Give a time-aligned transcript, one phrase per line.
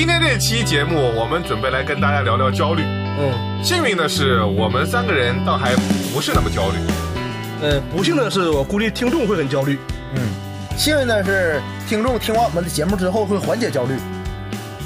[0.00, 2.82] 今天这期节目，我们准备来跟大家聊聊焦虑。
[2.82, 5.76] 嗯，幸运的是，我们三个人倒还
[6.14, 6.78] 不是那么焦虑。
[7.60, 9.78] 呃，不幸的是，我估计听众会很焦虑。
[10.14, 10.22] 嗯，
[10.74, 13.94] 幸运的是，听众听完我们的节目之后会缓解焦虑。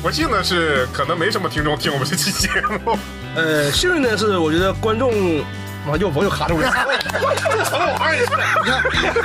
[0.02, 2.48] 不幸的是，可能没什么听众听我们这期节
[2.84, 2.98] 目。
[3.36, 5.12] 呃，幸运的是，我觉得观众，
[5.86, 6.72] 啊，又朋友卡住了。
[7.12, 8.24] 这什么玩意儿？
[8.64, 8.80] 你看，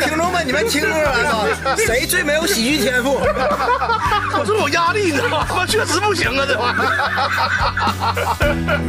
[0.09, 1.75] 听众们，你们听出来了吗？
[1.77, 3.15] 谁最没有喜剧天赋？
[4.37, 5.47] 我这有压力，你知道吗？
[5.50, 6.83] 我确实不行啊，这玩意儿。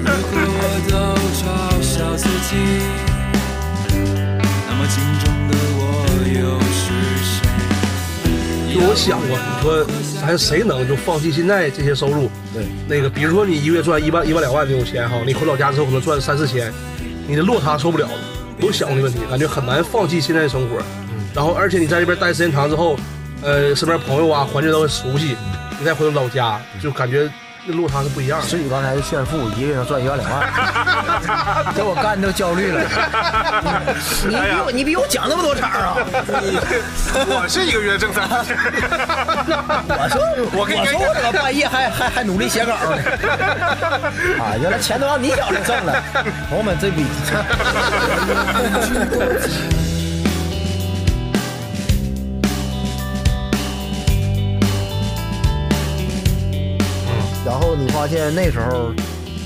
[0.05, 0.97] 如果我都
[1.39, 1.47] 嘲
[1.81, 2.57] 笑自己，
[4.69, 5.81] 那么镜中的我
[6.27, 6.91] 又是
[7.25, 8.75] 谁？
[8.75, 9.87] 就我想过，你说
[10.21, 12.29] 咱谁能就放弃现在这些收入？
[12.53, 16.73] 对，那个比如说你一个月赚一万一万两万这种钱哈，你回老家之后可能赚三四千，
[17.31, 18.13] 你的落差受不了了。
[18.59, 20.79] 有想过这问题，感觉很难放弃现在的生活。
[21.13, 22.97] 嗯，然后而且你在这边待时间长之后，
[23.41, 25.37] 呃，身边朋友啊，环境都很熟悉，
[25.79, 27.31] 你再回到老家，就感觉
[27.67, 28.47] 那落差是不一样的。
[28.47, 30.41] 思雨刚才是炫富，一个月能赚一万两万，
[31.77, 32.81] 给我干都焦虑了。
[34.27, 35.95] 你你比我你比我讲那么多场啊！
[37.29, 38.57] 我是一个月挣三千。
[39.89, 40.23] 我说
[40.59, 42.97] 我跟你我说我怎么半夜还还还努力写稿呢？
[44.41, 46.03] 啊，原来钱都让你脚里挣了，
[46.49, 47.05] 朋友们这笔。
[57.81, 58.93] 你发现那时候，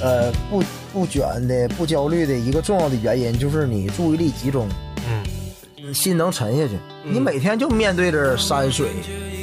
[0.02, 0.60] 呃，不
[0.92, 4.68] 不卷的、不焦虑的一个重要的原因就是你注意力集中，
[5.08, 6.72] 嗯，心能沉下去。
[7.04, 8.88] 你每天就面对着山水、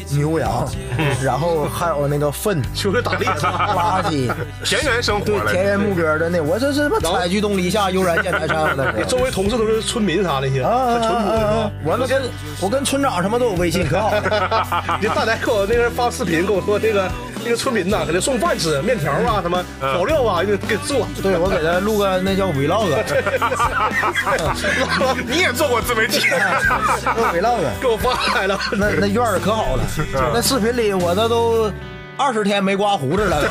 [0.09, 0.67] 牛羊，
[1.23, 4.01] 然后还有那个粪、就是打猎是吧？
[4.03, 4.29] 垃圾，
[4.65, 5.25] 田园生活。
[5.25, 8.93] 对田园牧歌的那，我这是什么采菊东篱下，悠然见南山的。
[8.97, 11.91] 你周围同事都是村民啥那些，啊淳朴！
[11.91, 12.21] 我们跟
[12.59, 14.97] 我跟村长什么都有微信，可好了。
[14.99, 17.09] 你大来给我那个发视频，跟我说这个
[17.43, 21.07] 那个村民呐，给他送饭吃，面条啊，什么调料啊，就给做。
[21.21, 22.87] 对，我给他录个那叫 vlog，
[25.27, 26.27] 你也做过自媒体？
[26.29, 26.35] 录
[27.33, 27.57] vlog。
[27.81, 29.83] 给我发来了，那那院儿可好了，
[30.33, 31.71] 那视频里我那都
[32.17, 33.41] 二十天没刮胡子了。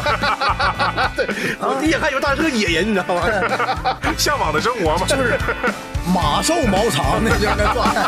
[1.59, 3.23] 我第一眼看以为他是个野人，你知道吗？
[4.17, 5.07] 向往的生活嘛。
[5.07, 5.37] 就是
[6.15, 8.03] 马瘦毛长那就是那状态。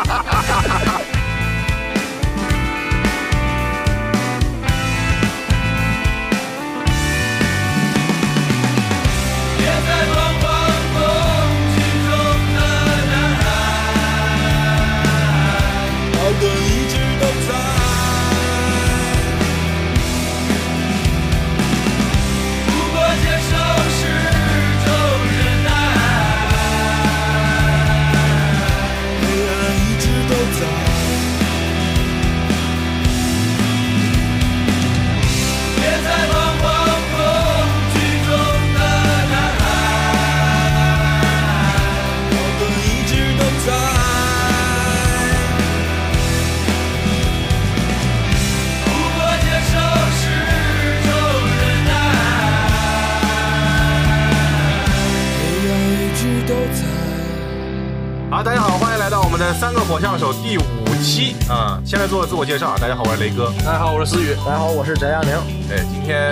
[59.43, 60.63] 的三个火枪手第五
[61.03, 61.83] 期啊！
[61.85, 63.53] 先来做个自我介绍啊，大家好，我是雷哥。
[63.59, 64.37] 大家好，我是思雨。
[64.37, 65.33] 大家好，我是翟亚宁。
[65.69, 66.31] 对，今天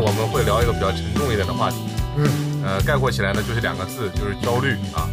[0.00, 1.76] 我们会聊一个比较沉重一点的话题，
[2.16, 5.04] 嗯，呃，概括起来呢就是两个字，就是焦虑啊。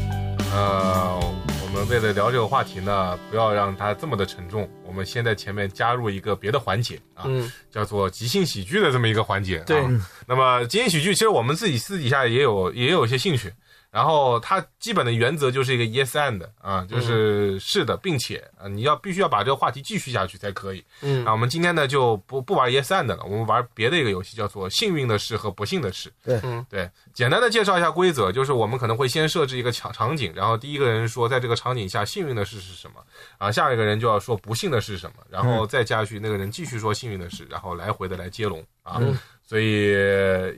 [0.53, 1.19] 呃，
[1.66, 9.59] 我们为了聊这个话题呢，不要让它这么的沉重，我们先在前面加入一个别的环节啊，嗯，叫做即兴喜剧的这么一个环节。
[9.67, 9.91] 对啊，
[10.25, 13.51] 那么即兴喜剧其实我们自己私底下也有也有一些兴趣。
[13.95, 20.83] 然后它基本的原则就是一个 yes and 啊，就是是的，并且啊，你要必须要把这个话题继续下去才可以。
[21.00, 26.11] 嗯啊，我们今天呢就不不玩 yes and 了，我们玩别的一个游戏，叫做幸运的事和不幸的事。
[26.22, 33.02] 对嗯对，简单的介绍一下规则，就是我们可能会先设置一个场场景，然后第一个人说在这个场景下幸运的事是什么，
[33.38, 38.97] 啊，下一个人就要说不幸的是什么，然后再加去那个人继续说幸运的事，然后来回的来接龙啊。
[39.00, 39.17] 嗯
[39.47, 39.94] 所以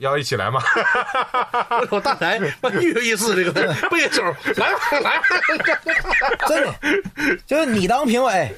[0.00, 0.62] 要一起来吗？
[1.90, 3.52] 我大来，跃跃欲试这个
[3.90, 4.22] 背手，
[4.56, 5.24] 来吧来吧。
[6.48, 6.74] 真的，
[7.44, 8.50] 就是你当评委，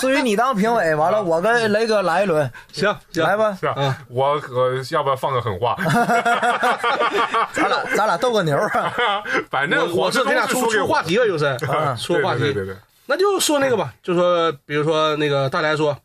[0.00, 3.98] 至于你当评委， 完了我跟雷哥来一轮，行行，来吧，是吧？
[4.08, 5.76] 我我要不要放个狠话？
[7.52, 8.92] 咱俩咱俩斗个牛啊！
[9.50, 12.64] 反正我我是给俩出出话题了，就是啊出话题对对。
[12.64, 12.76] 对对，
[13.06, 15.96] 那就说那个吧，就说比如说那个大来说，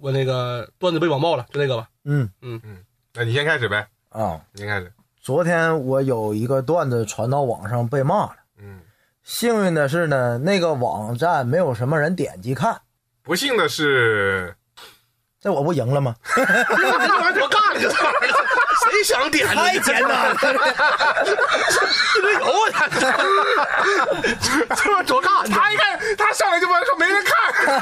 [0.00, 1.86] 我那个段子被网爆了，就那个吧。
[2.04, 2.78] 嗯嗯嗯
[3.14, 4.92] 那你先开始呗，啊，你先开始。
[5.20, 8.80] 昨天我有一个段子传到网上被骂了，嗯，
[9.22, 12.80] 幸运的是呢，那个网站没有什么人点击看。
[13.22, 14.56] 不幸的是，
[15.40, 16.16] 这我不赢了吗？
[16.34, 18.21] 这玩意儿多尬呢，这玩意儿
[18.90, 19.54] 谁想点呢？
[19.54, 20.36] 太简单了，
[22.16, 22.40] 一堆油
[22.72, 22.88] 啊！
[24.76, 25.50] 这多尬呢！
[25.54, 27.78] 他一看他上来就问说没人看，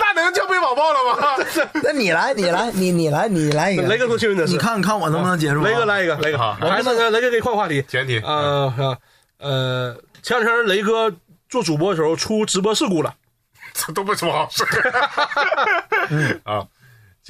[0.00, 1.36] 那能叫被网暴了吗？
[1.82, 3.82] 那你来，你来，你你来，你来一个。
[3.82, 5.64] 雷哥说幸运的是，你看看我能不能接住啊？
[5.64, 7.82] 雷哥来一个，雷哥好，还是雷哥给你换话题。
[7.88, 8.96] 前提啊啊
[9.38, 11.12] 呃，前两天雷哥
[11.48, 13.14] 做主播的时候出直播事故了，
[13.74, 14.64] 这都不是什么好事。
[16.44, 16.66] 啊，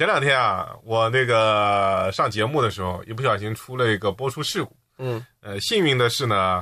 [0.01, 4.75] 前两天啊，我那个上节目的时候，一不小心出了一个播出事故。
[4.97, 6.59] 嗯呃，幸运的是呢，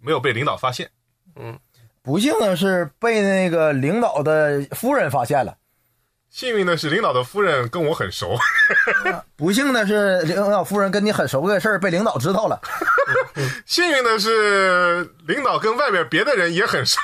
[0.00, 0.88] 没有被领导发现。
[1.34, 1.58] 嗯
[2.04, 5.56] 不幸的是被那个领导的夫人发现了，
[6.30, 8.38] 幸运的是，领导的夫人跟我很熟。
[9.34, 12.60] 不幸的是领导夫人跟你很熟的事儿被领导知道了。
[13.66, 16.96] 幸运的是，领导跟外边别的人也很熟。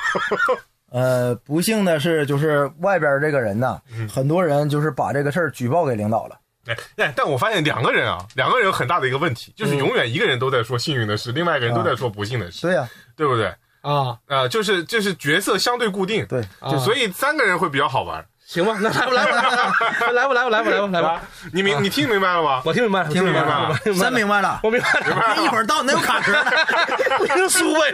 [0.92, 6.38] 呃，不幸的是就是外边这个人呢，很多人就是把这个事儿举报给领导了。
[6.66, 13.52] 哎哎，但我发现两个人啊，两个人有很大的一个问题，就是永远一个人都在说幸运的事，另外一个人都在说不幸的事，对呀、对不对？
[13.80, 16.40] 啊，啊、就是就是角色相对固定，对，
[16.70, 18.24] 就所以三个人会比较好玩。
[18.52, 20.28] 行吧，那来吧来吧来吧来吧。
[20.28, 21.22] 来吧来吧来吧，
[21.54, 22.60] 你明你听明白了吗？
[22.66, 24.60] 我听明白了，听明白了了，真明白了。
[24.62, 26.50] 我明白了，一会儿到你那有卡壳呢。
[27.16, 27.92] 不听书呗，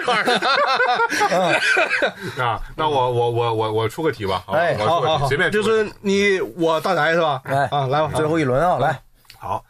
[1.29, 2.45] 这玩意儿。
[2.45, 7.41] 啊，那我我我我我出个题吧，好吧，哎我出个题，好好好，随便就是你我大宅是吧？
[7.45, 7.69] 哎。
[7.71, 9.01] 啊，来吧，最后一轮啊，来，
[9.39, 9.65] 好，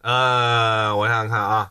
[0.00, 1.68] 呃，我想想看啊，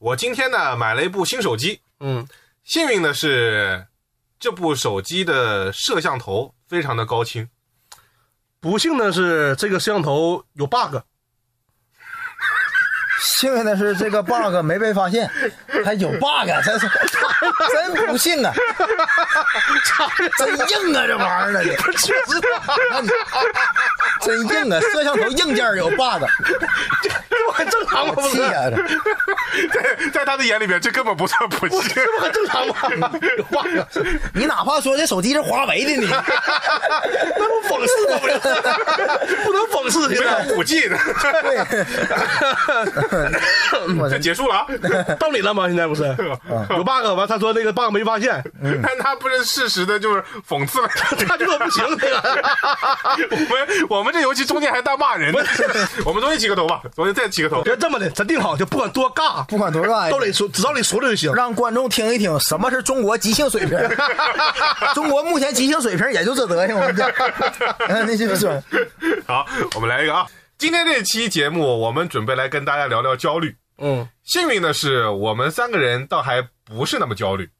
[0.00, 2.26] 我今天呢买了一部新手机，嗯，
[2.64, 3.86] 幸运的是
[4.40, 7.48] 这部手机的摄像头非常的高清，
[8.60, 10.96] 不幸的是这个摄像头有 bug，
[13.20, 15.30] 幸运的是这个 bug 没被发现，
[15.84, 16.88] 还有 bug，真是
[17.94, 18.52] 真不幸啊，
[20.38, 21.70] 真硬啊，这玩意儿啊，你。
[21.96, 22.40] 确实
[24.20, 26.24] 真硬啊，摄像头硬件有 bug，
[27.44, 28.14] 这不很正常吗？
[28.14, 28.70] 不是，气啊，
[29.72, 31.80] 在在他的眼里面，这根本不算不幸。
[31.94, 32.76] 这不很正常吗？
[33.36, 33.66] 有 bug，
[34.32, 38.18] 你哪怕说这手机是华为的，你那不讽刺吗？
[38.20, 38.38] 不是，
[39.44, 40.14] 不能讽刺没。
[40.16, 40.24] 有
[40.56, 40.96] 五 G 的，
[43.98, 44.66] 我这 这结束了啊！
[45.18, 45.66] 到你了吗？
[45.66, 46.02] 现在不是
[46.70, 48.42] 有 bug 完，他说那个 bug 没发现，
[48.82, 50.88] 但他不是事实的，就是讽刺了。
[51.28, 52.22] 他这个不行，这个
[53.30, 55.44] 我们我们这游戏中间还带骂人的，
[56.04, 57.62] 我们重新起个头吧，重新再起个头。
[57.62, 61.34] 别这么的，咱定好，就不管多尬，不管多尬，都得说，只要你说了就行。
[61.34, 63.78] 让观众听一听什么是中国即兴水平。
[64.94, 67.10] 中国目前即兴水平也就这德行，我跟你讲。
[67.88, 68.62] 嗯，那就是说，
[69.26, 70.26] 好，我们来一个啊！
[70.56, 73.56] 今天这期节目，我们准备来跟大家聊聊焦虑。
[73.78, 77.50] 嗯，幸运的是，我们三个人倒还不是那么焦虑。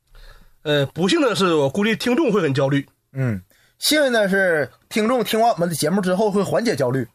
[0.63, 2.87] 呃，不幸的是，我估计听众会很焦虑。
[3.13, 3.43] 嗯，
[3.79, 7.07] 幸运的是，听众听完我们的节目之后会缓解焦虑。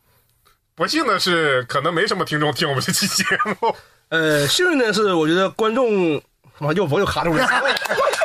[0.80, 3.26] 不幸的是，可能没什么听众听我们这期节
[3.60, 3.76] 目。
[4.08, 6.14] 呃，幸运的是，我觉得观众，
[6.58, 7.46] 妈又我又卡住了，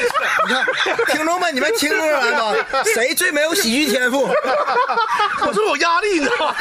[0.00, 0.64] 你看，
[1.06, 2.54] 听众们，你们听出来吗？
[2.94, 4.22] 谁最没有喜剧天赋？
[5.46, 6.54] 我是有压力，你知道吗？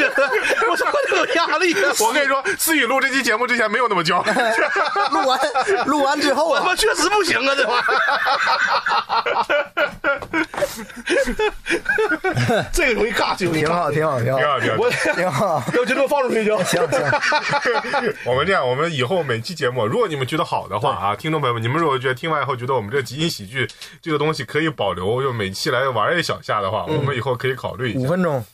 [0.70, 1.74] 我什么都有压力。
[2.00, 4.32] 我跟你说，思雨录这期节目之前没有那么焦虑。
[5.12, 5.40] 录完
[5.86, 7.96] 录完之后啊，我他妈确实不行啊，这玩意儿。
[12.74, 13.66] 这个容易尬，这个容易尬。
[13.66, 14.89] 挺好，挺好，挺好，挺好，挺好我。
[15.15, 15.63] 挺好。
[15.74, 16.92] 要就这么放出去就行行，
[18.25, 23.67] 我们这样，我们以后每期节目，如果你们觉得好的话啊，听众朋友们，你们如果觉得听完以后觉得我们这即兴喜剧
[24.01, 28.00] 这个东西可以保留，就每期来玩一小下的话，我们以后可以考虑一下。
[28.00, 28.46] 五分钟，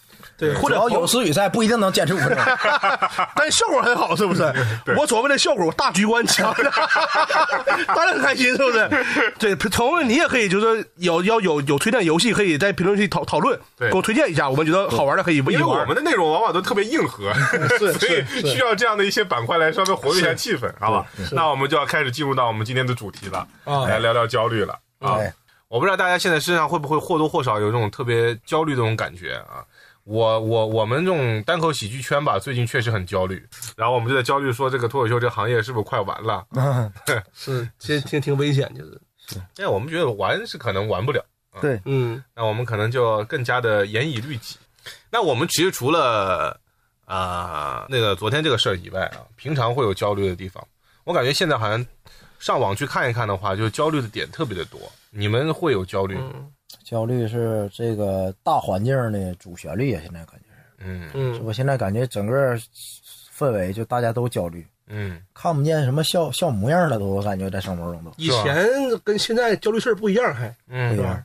[0.42, 2.38] 对，或者有时雨赛，不一定能坚持五分钟。
[3.36, 4.42] 但是效果很好，是不是？
[4.98, 6.52] 我琢磨的效果，大局观强，
[7.86, 8.90] 当然很开心，是不是？
[9.38, 15.96] 对，朋友们，你也可以，就是有要有有推荐游戏，可以在评论区讨讨论，对给我推荐一下，我们觉得好玩的可以一因为我们。
[15.96, 17.32] 的内容往往都特别硬核，
[17.78, 21.06] 是所以需要这样的一些板块来稍微活跃一下气氛，好吧？
[21.32, 25.18] 那我们就要开始进入到我们今天的主题了，啊来聊聊焦虑了啊。
[25.20, 25.32] 哎，
[25.68, 29.62] 我不知道大家现在身上会不会或多或少有这种特别焦虑的这种感觉啊？
[30.04, 33.46] 我我我们这种单口喜剧圈吧，最近确实很焦虑，
[33.78, 36.46] 然后我们就在焦虑说这个脱口秀这个行业是不是快完了？
[37.34, 39.00] 是，其实挺挺危险，就是，
[39.58, 41.24] 因 为我们觉得玩是可能玩不了，
[41.62, 44.58] 对，嗯那我们可能就更加的严以律己。
[45.12, 46.60] 那我们其实除了
[47.06, 50.66] 啊、那个昨天这个事儿以外啊，平常会有焦虑的地方。
[51.04, 51.86] 我感觉现在好像
[52.40, 54.80] 上网去看一看的话，就焦虑的点特别的多。
[55.10, 56.32] 你们会有焦虑吗？
[56.34, 56.52] 嗯
[56.84, 60.46] 焦虑是这个大环境的主旋律啊，现在感觉
[60.80, 61.10] 嗯。
[61.14, 61.42] 嗯。
[61.44, 62.58] 我现在感觉整个
[63.36, 68.12] 氛围就大家都焦虑，嗯，看不见什么笑笑模样了都，我感觉在生活中都。
[68.18, 68.68] 以前
[69.04, 70.96] 跟现在焦虑事儿不一样，还嗯。
[70.96, 71.24] 不一样。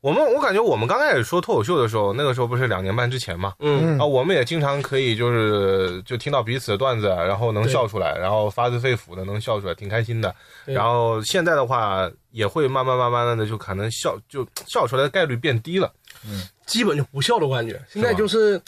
[0.00, 10.34] 我们我感觉我们刚开始说脱口秀的时候，那个时候不是两年半之前嘛，嗯啊，我们也经常可以就是就听到彼此的段子，然后能笑出来，然后发自肺腑的能笑出来，挺开心的。
[10.64, 15.92] 然后现在的话，也会慢慢慢慢的就可能笑就笑出来的概率变低了。
[16.26, 17.80] 嗯基本就不笑的感觉。
[17.88, 18.60] 现在就是，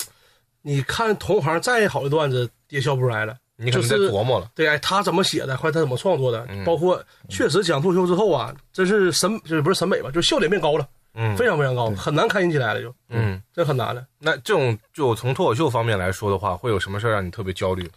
[0.60, 3.36] 你看同行再好的段子也笑不出来了。
[3.56, 13.40] 你可能在琢磨了，对，哎，他怎么写的，或者他怎么创作的，嗯包括确实讲脱口秀之后啊，真是审就是不是审美吧，就是笑点变高了，嗯非常非常高，很难开心起来了就，嗯。
[13.52, 14.06] 这很难的。
[14.18, 17.90] 那这种就从脱口秀方面来说的话，会有什么事儿让你特别焦虑？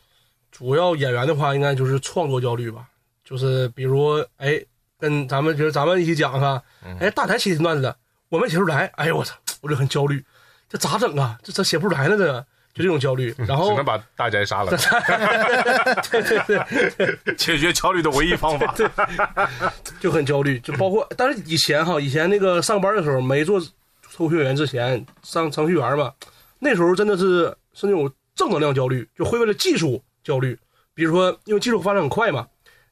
[0.51, 2.87] 主要演员的话，应该就是创作焦虑吧，
[3.23, 4.61] 就是比如哎，
[4.99, 7.95] 跟咱们就是咱们一起讲哈，嗯哎，大台写的段子，
[8.29, 10.23] 我没写出来，哎呦我操，我就很焦虑，
[10.69, 11.37] 这咋整啊？
[11.43, 12.45] 这这写不出来呢，这个
[12.75, 13.33] 就这种焦虑。
[13.47, 14.71] 然后只能把大宅杀了，
[16.11, 18.75] 对 对对， 解决焦虑的唯一方法。
[19.99, 23.59] 就很焦虑，就包括， 但是以前哈，以前那个上班的时候没做
[24.11, 26.13] 程序员之前，上程序员嘛，
[26.59, 30.57] 那时候真的是是那种正能量焦虑，就会为了技术焦虑。
[30.93, 32.45] 比如说，因为技术发展很快嘛，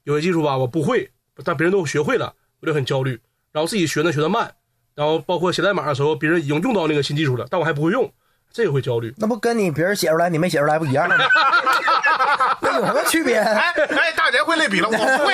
[0.03, 1.09] 有些技术吧我不会，
[1.43, 3.19] 但别人都学会了，我就很焦虑，
[3.51, 4.53] 然后自己学呢学的慢，
[4.95, 8.11] 然后包括写代码的时候，别人已经用到那个新技术了，但我还不会用，
[8.53, 9.13] 这个会焦虑。
[9.17, 11.15] 那不跟你别人写出来你没写出来不一样吗？
[12.61, 13.37] 那有什么区别？
[13.37, 15.33] 哎哎，大姐会类比了，我不会。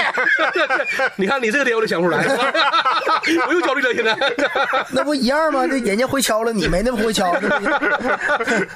[1.18, 2.26] 你看你这个点我就想不出来，
[3.48, 4.18] 我又焦虑了，现在。
[4.92, 5.68] 那不一样吗？
[5.68, 7.36] 这人家会敲了，你没那么会敲，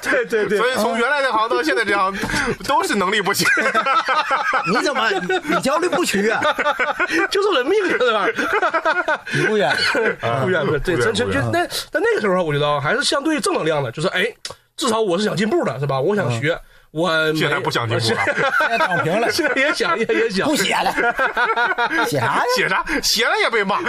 [0.02, 0.46] 对 对？
[0.46, 2.14] 对所以从原来这行到现在这行，
[2.68, 3.48] 都是能力不行。
[4.70, 5.08] 你怎么
[5.44, 6.40] 你焦虑不屈啊？
[7.30, 8.26] 就是我的命是吧？
[9.32, 9.74] 你不远，
[10.42, 14.26] 不远对，真真就那但那个时候我觉得啊还是相对正能量的，就是哎，
[14.76, 16.00] 至少我是想进步的，是吧？
[16.00, 16.58] 我想学，
[16.90, 18.24] 我现在不想进步了，
[18.58, 20.92] 现在躺平了，现在也想也也想不，写了，
[22.06, 22.42] 写啥呀？
[22.56, 23.80] 写啥写了也被骂。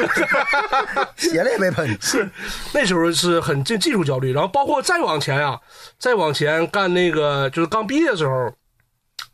[1.17, 1.97] 写了也没喷。
[2.01, 2.29] 是
[2.73, 5.59] 那时候是很进技术焦虑，然后包括再往前啊，
[5.97, 8.53] 再往前干那个就是刚毕业的时候。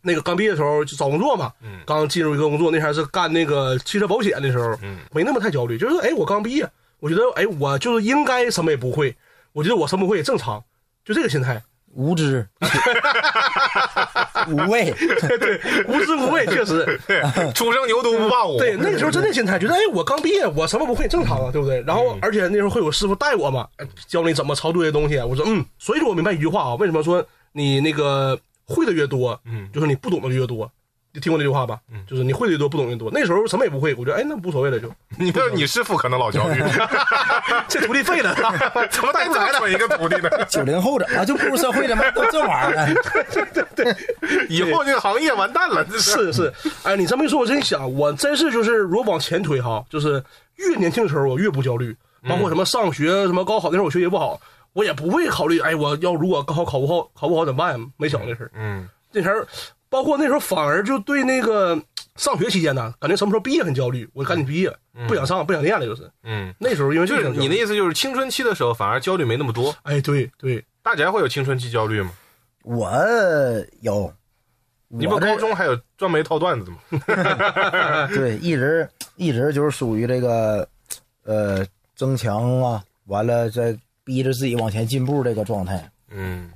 [0.04, 6.68] 那个刚毕业的时候就找工作嘛，嗯刚进入一个工作，那还是干那个汽车保险的时候，嗯没那么太焦虑，就是哎，我刚毕业，
[7.00, 9.16] 我觉得哎，我就是应该什么也不会，
[9.54, 10.64] 我觉得我什么不会也正常，
[11.06, 11.62] 就这个心态，
[11.94, 12.48] 无知，
[14.48, 14.94] 无畏，
[15.40, 17.00] 对无知无畏，确实，
[17.54, 18.58] 初生牛犊不怕虎。
[18.58, 21.82] 对，那个时候真的心态，觉得哎，我刚毕业，我什么不会，正常啊，对不对？
[21.82, 25.18] 然后，而且那时候会有师傅带我嘛，哎教你怎么操作这些东西。
[25.18, 30.72] 我说，嗯，所以说我明白一句话啊，为什么说你那个会的越多，嗯就是你不懂的就越多。
[31.14, 31.80] 你听过那句话吧？
[32.08, 33.10] 就是你会的越多，不懂的越多。
[33.12, 34.90] 那时候什么也不会，我觉得哎，那无所谓了，就
[35.20, 36.62] 你这你师傅可能老焦虑，
[37.68, 38.34] 这徒弟废了，
[38.90, 40.30] 怎么带这么蠢一个徒弟呢？
[40.48, 42.10] 九零后的啊，就步入社会了吗？
[42.12, 42.96] 都这玩意儿
[43.76, 43.96] 对，
[44.50, 45.86] 以后这个行业完蛋了。
[46.00, 46.54] 是是，
[46.84, 50.24] 哎，你这么一说，我真想，我真是就是如果往前推哈，就是
[50.56, 51.96] 越年轻的时候我越不焦虑，
[52.28, 54.40] 包括什么上学、什么高考那时候我学习不好，
[54.74, 57.78] 我也不会考虑，哎，我要如果高考考不好，考不好怎么办？
[57.98, 58.52] 没想这事儿。
[58.56, 59.46] 嗯那时候，
[59.92, 61.78] 包括那时候反而就对那个
[62.16, 64.74] 上学期间呢，感觉什么时候毕业很焦虑，我赶紧毕业，
[65.06, 69.76] 不想上，不想念了，就是嗯，那时候因为就是你的意思就是青春期的时候反而焦虑没那么多。
[69.84, 72.12] 哎，对对，大家会有青春期焦虑吗？
[72.64, 72.90] 我
[73.82, 74.14] 有，
[74.88, 76.78] 你不高中还有专门一套段子吗？
[78.16, 80.66] 对，一直一直就是属于这个，
[81.26, 81.66] 呃，
[81.98, 85.92] 增强啊，完了再逼着自己往前进步这个状态。
[86.10, 86.52] 嗯，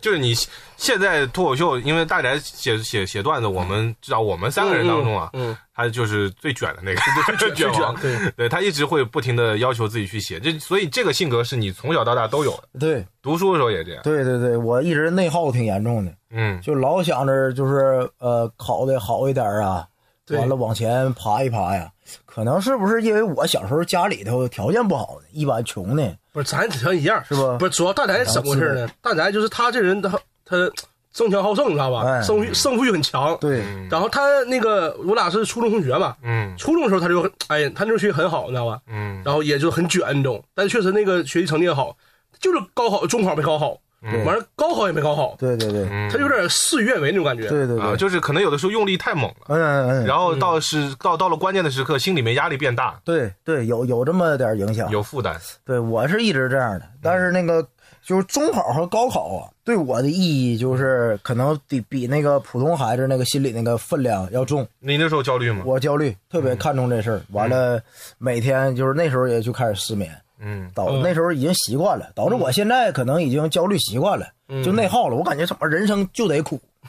[0.00, 0.34] 就是你
[0.76, 7.00] 现在脱口秀，因为大宅写写写段子，我们知道我们三个人当中啊，嗯，他就是最卷的那个，
[7.38, 13.04] 最卷王，对，对他一直会不停的要求自己去写，这所以这个性格是你从小到大都有的，对。
[13.22, 14.02] 读书的时候也这样。
[14.04, 16.60] 对对对，我一直内耗挺严重的，嗯。
[16.60, 19.88] 就老想着就是呃考的好一点啊，
[20.24, 20.38] 对。
[20.38, 21.90] 完了往前爬一爬呀。
[22.24, 28.86] 可能是不是因为我小时候家里头条件不好呢，一般穷的，不是咱只像一样，是不不是，主要大宅是怎么回事呢？
[29.00, 30.10] 大宅就是他这人，他
[30.44, 30.70] 他
[31.14, 32.02] 争强好胜，你知道吧？
[32.06, 33.34] 哎胜欲胜负欲很强。
[33.40, 38.78] 对，嗯然后他那个我俩是初中同学嘛，嗯初中的时候他就哎，他那时候学习很好，你知道吧？
[38.86, 41.96] 嗯然后也就很卷那种，但确实那个学习成绩也好，
[42.38, 43.78] 就是高考中考没考好，嗯
[44.24, 47.46] 完了高考也没考好，对对对，嗯，他有点事与愿违那种感觉。
[47.46, 54.90] 啊，对对对，就是可能有的时候用力太猛了，嗯嗯嗯，然后到是到到了关键的时刻，心里面压力变大，对对，有有这么点影响。
[54.90, 55.36] 有负担。
[55.64, 57.66] 对我是一直这样的，但是那个
[58.04, 64.66] 就是中考和高考啊，对我的意义就是可能比比那个普通孩子那个心理那个分量要重。
[64.78, 65.62] 你那时候焦虑吗？
[65.66, 67.20] 我焦虑，特别看重这事儿。
[67.32, 67.80] 完了，
[68.18, 74.26] 每天就是那时候也就开始失眠，嗯导嗯那时候已经习惯了，导致我现在可能已经焦虑习惯了，
[74.64, 75.16] 就内耗了。
[75.16, 76.60] 我感觉怎么人生就得苦，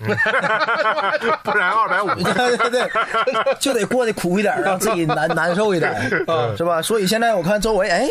[1.44, 2.08] 不然二百五。
[2.22, 2.90] 对对对，
[3.60, 6.82] 就得过得苦一点，让自己难难受一点，是吧？
[6.82, 8.08] 所以现在我看周围，哎，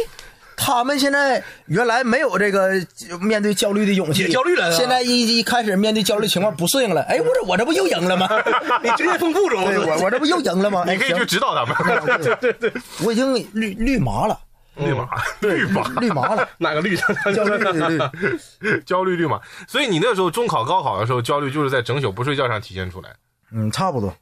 [0.56, 2.72] 他们现在原来没有这个
[3.20, 8.28] 面对焦虑的勇气，焦虑了现在一一开始面对焦虑情况不适应了，哎，我这 我这不又赢了吗？
[8.82, 10.84] 你经验丰富中，对我我这不又赢了吗？
[10.86, 11.76] 哎行你可以去指导他们。
[12.18, 12.72] 对对对，
[13.04, 14.38] 我已经绿绿麻了，
[14.76, 15.08] 绿码，
[15.40, 16.96] 绿码，绿码了， 哪个绿？
[17.34, 17.58] 焦虑
[18.60, 18.80] 绿。
[18.82, 19.40] 焦虑绿码。
[19.66, 23.10] 所以你那时候中考、高考的时候，焦虑就是在整宿不睡觉上体现出来。
[23.52, 24.14] 嗯，差不多。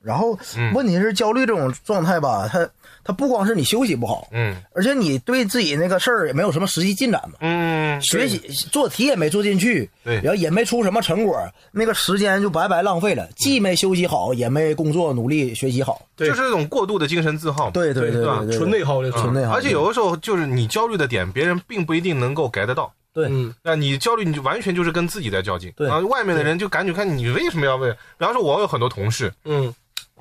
[0.00, 2.68] 然后嗯问题是焦虑这种状态吧，它
[3.04, 8.38] 它不光是你休息不好，嗯而且你对自己那个事儿也没有什么实际进展嘛，嗯，学习
[8.70, 11.38] 做题也没做进去，对然后也没出什么成果，
[11.72, 16.06] 那个时间就白白浪费了，既没休息好，也没工作努力学习好。
[16.14, 17.70] 对就是这种过度的精神自耗。
[17.70, 22.92] 对对对对吧对对，纯内耗的纯内耗，而且有的时候就是你焦虑的点，别人并不一定能够 get 得到。
[23.14, 25.70] 对嗯那你焦虑，你就完全就是跟自己在较劲。
[25.76, 27.90] 对然后外面的人就感觉看你为什么要为？
[28.16, 29.74] 比方说，我有很多同事，嗯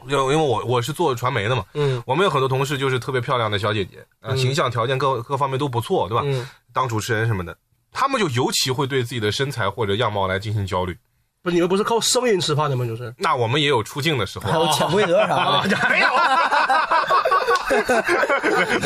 [0.10, 4.06] 就因为我我是做传媒的嘛，嗯我们有很多同事就是特别漂亮的小姐姐，
[4.36, 6.24] 形象条件各各方面都不错，对吧？
[6.26, 7.56] 嗯，当主持人什么的，
[7.92, 10.98] 他们就尤其会对自己的身材或者样貌来进行焦虑。
[11.44, 12.86] 不是你们不是靠声音吃饭的吗？
[12.86, 15.64] 就是那我们也有出镜的时候还，有潜规则啥的。
[15.90, 16.08] 没有，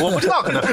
[0.02, 0.62] 我不知道，可能。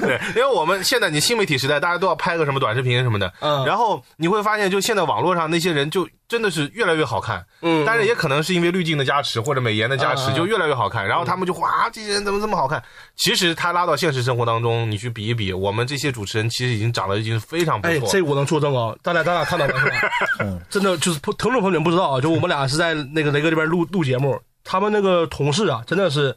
[0.00, 11.04] 对，因为我们现在你新媒体时代，大家都要拍个什么短视频什么的，嗯然后你会发现，就现在网络上那些人就真的是越来越好看，嗯但是也可能是因为滤镜的加持或者美颜的加持，就越来越好看。
[11.04, 12.80] 然后他们就哇，这些人怎么这么好看？
[13.16, 18.08] 其实他拉到现实生活当中，你去比一比，我们这些主持人其实已经长得已经非常不哎，错。
[18.08, 18.94] 这我能作证啊！
[19.02, 19.96] 咱俩咱俩看到了是吧？
[20.38, 26.36] 嗯真的就是听众朋友们不知道啊，就我们俩是在那个雷哥这边录录节目，他们那个同事啊，真的是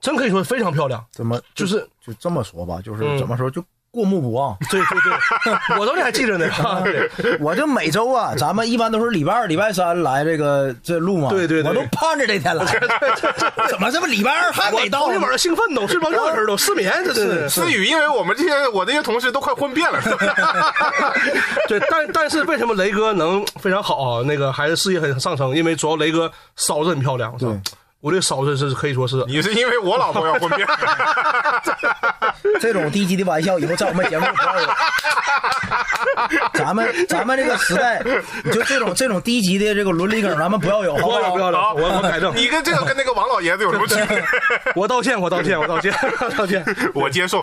[0.00, 4.56] 真可以说非常漂亮，怎么就是就这么说吧，就是嗯怎么说就过目不忘。
[4.70, 6.46] 对对对， 我到这还记着 呢。
[6.84, 12.64] 对我就每周啊，咱们一般都是礼拜二、礼拜三来这个这录嘛，对对对我都盼着这天来。
[13.68, 15.14] 怎么这么礼拜二还我没到呢？
[15.14, 17.48] 头一晚上兴奋都睡不着觉似的，都失眠，这是。
[17.48, 20.00] 思雨，因为我们这些我这些同事都快混遍了，
[21.68, 24.22] 对，但但是为什么雷哥能非常好啊？
[24.24, 27.36] 那个还是事业很上升，因为主要雷哥嫂子很漂亮。
[27.38, 30.66] 是吧对，我这嫂子是可以说是你是因为我老婆要婚变。
[32.60, 34.68] 这种低级的玩笑以后在我们节目里不要有。
[36.54, 38.02] 咱们咱们这个时代，
[38.52, 41.18] 就这种这种低级的这个伦理梗，咱们不要有，好不好？
[41.18, 44.22] 不要不要有，我我改正，你跟这个跟那个王老爷子有什么区别？
[44.74, 46.64] 我道歉，我道歉，我道歉，我道歉。
[46.94, 47.42] 我接受。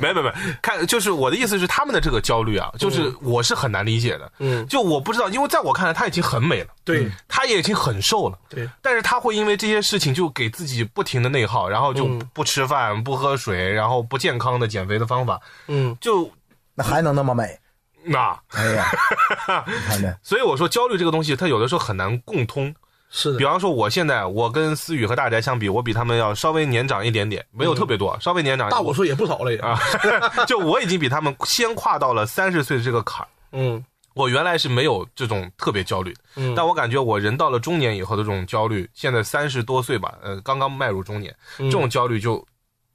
[0.00, 4.30] 没没没，看，就是我的意思是，他们的这个焦虑啊，就是我是很难理解的。
[4.38, 8.38] 嗯就我不知道，因为在我看来，他已经很美了，对他也已经很瘦了。
[8.48, 16.30] 对，但是他会因为这些事情就给自己不停的内耗，然后就嗯不吃饭、不喝水，然后不健康的减肥的方法，嗯，就
[16.74, 17.58] 那还能那么美？
[18.02, 18.86] 那，哎呀，
[19.66, 20.14] 你看没？
[20.22, 22.74] 所以我说焦虑这个东西，它有的时候很难共通。
[23.16, 29.58] 是的，比方说，我现在我跟思雨和大宅相比，我比他们要稍微年长一点点，没有特别多，稍微年长大我岁也不少了也。
[29.58, 29.78] 啊，
[30.48, 33.28] 就我已经比他们先跨到了三十岁的这个坎儿。
[33.52, 42.46] 嗯我原来是没有这种特别焦虑的，嗯，但我感觉我人到了中年以后的这种焦虑，现在三十多岁吧，呃，刚刚迈入中年，嗯这种焦虑就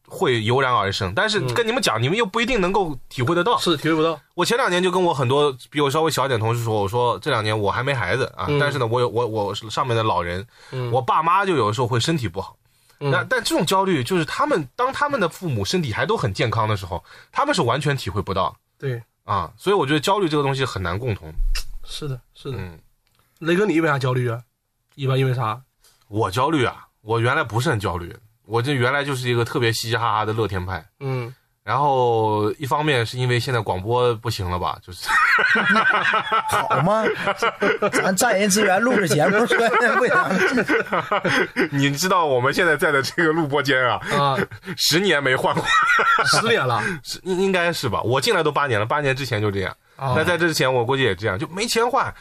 [0.07, 1.13] 会油然而生。
[1.13, 3.57] 但是跟你们讲，你们又不一定能够体会得到。
[3.59, 4.19] 是体会不到。
[4.33, 12.55] 我前两年就跟我很多比我稍微小一点同事说，我说这两年我还没孩子啊，嗯但是呢，我有我我上面的老人，嗯我爸妈就有的时候会身体不好。
[13.01, 21.31] 嗯那但这种焦虑就是他们当他们的父母身体还都很健康的时候，他们是完全体会不到对，啊，所以我觉得焦虑这个东西很难共同。
[21.85, 22.57] 是的，是的。
[22.57, 22.79] 嗯，
[23.37, 24.41] 雷哥，你为啥焦虑啊？
[24.95, 25.61] 一般因为啥？
[26.07, 30.83] 我焦虑啊，我原来不是很焦虑，我这原来就是一个特别嘻嘻哈哈的乐天派。
[30.99, 31.31] 嗯，
[31.69, 35.07] 然后一方面是因为现在广播不行了吧，就是
[36.49, 37.03] 好吗？
[37.93, 39.55] 咱占人资源录着节目，说
[39.95, 41.69] 不行。
[41.71, 44.35] 你知道我们现在在的这个录播间啊，啊，
[44.77, 45.63] 十年没换过，
[46.25, 46.81] 十年了。
[47.03, 48.01] 是应应该是吧？
[48.01, 49.71] 我进来都八年了，八年之前就这样。
[49.99, 52.13] 啊那在这之前，我估计也这样，就没钱换。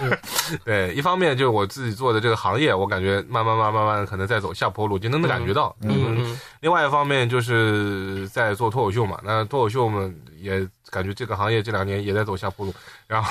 [0.64, 5.74] 对，一方面就是我自己做的这个行业，我感觉慢慢、慢慢、慢慢可能在走下坡路，就能感觉到。
[5.82, 10.10] 嗯嗯另外一方面就是在做脱口秀嘛，那脱口秀嘛
[10.40, 12.74] 也感觉这个行业这两年也在走下坡路。
[13.06, 13.30] 然后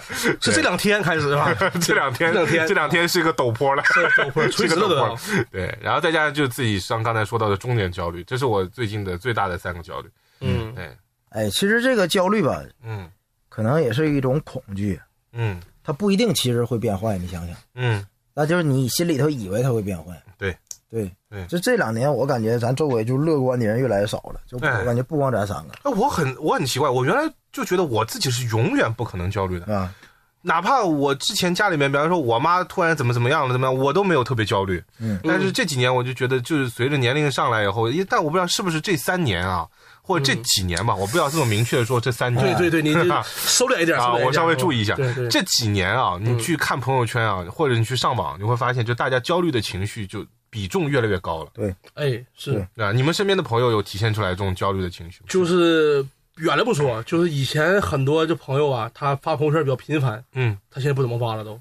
[0.02, 1.54] 是这两天开始是吧？
[1.80, 5.44] 这两天，这两天这两天是个陡坡了，陡坡是垂直了都个陡坡。
[5.50, 10.08] 对，然后再加上就自己像刚才说到的中年焦虑，这是我最近的最大的三个焦虑。
[10.40, 10.96] 嗯对，
[11.30, 13.10] 哎，其实这个焦虑吧，嗯
[13.48, 15.00] 可能也是一种恐惧，
[15.32, 17.18] 嗯它不一定其实会变坏。
[17.18, 20.12] 你想想，嗯，那就是你心里头以为它会变坏。
[20.36, 20.56] 对
[20.90, 24.40] 对对就这两年，我感觉咱周围就乐观的人越来越少了。
[24.46, 29.74] 就哎我感觉不光咱三个哎，我很我很奇怪，我原来就觉得我自己是永远不可能焦虑的。
[29.74, 29.92] 啊，
[30.40, 34.82] 哪怕我之前家里面，比方说我妈突然怎么怎么样了，怎么样，我都没有特别焦虑。
[34.98, 39.66] 嗯，但是这几年我就觉得，就是随着年龄上来以后，因但我不知道是不是这三年啊，
[40.08, 42.42] 或者这几年吧，我不要这么明确的说这三年。
[42.42, 44.94] 对对对，你就 收敛一点，啊，我稍微注意一下。
[44.94, 51.50] 对对，这几年啊，你去看朋友圈啊，或者你去上网，你会发现，就大家焦虑的情绪就比重越来越高了。
[51.52, 55.26] 对哎是啊，你们身边的朋友有体现出来这种焦虑的情绪吗？
[55.28, 56.02] 就是
[56.38, 61.60] 远了不说，就是以前很多这朋友啊，他发朋友圈比较频繁，嗯他现在不怎么发了都，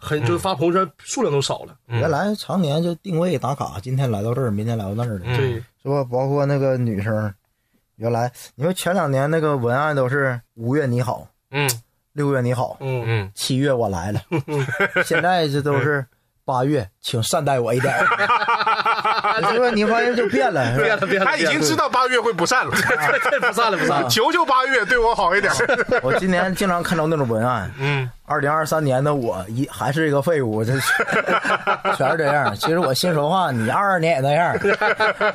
[0.00, 1.74] 很就是发朋友圈数量都少了。
[1.88, 6.04] 嗯原来常年就定位打卡，今天来到这儿，明天来到那儿的，嗯对，是吧？
[6.04, 7.32] 包括那个女生，
[7.96, 11.68] 原来你说前两年那个文案都是五月你好，嗯
[12.12, 14.20] 六月你好，嗯，嗯，七月我来了，
[15.04, 16.06] 现在这都是
[16.46, 18.06] 八月，请善待我一点儿。
[19.52, 19.70] 是吧？
[19.74, 22.70] 你发现就变了，是吧变了变了，他已经知道八月会不善了，
[23.30, 24.06] 对不善了不善了。
[24.08, 25.52] 求求八月对我好一点。
[26.02, 30.72] 我今年经常看到那种文案，嗯二零二三年的我一还是一个废物，这
[31.96, 32.54] 全是这样。
[32.54, 34.56] 其实我心说话，你二二年也那样，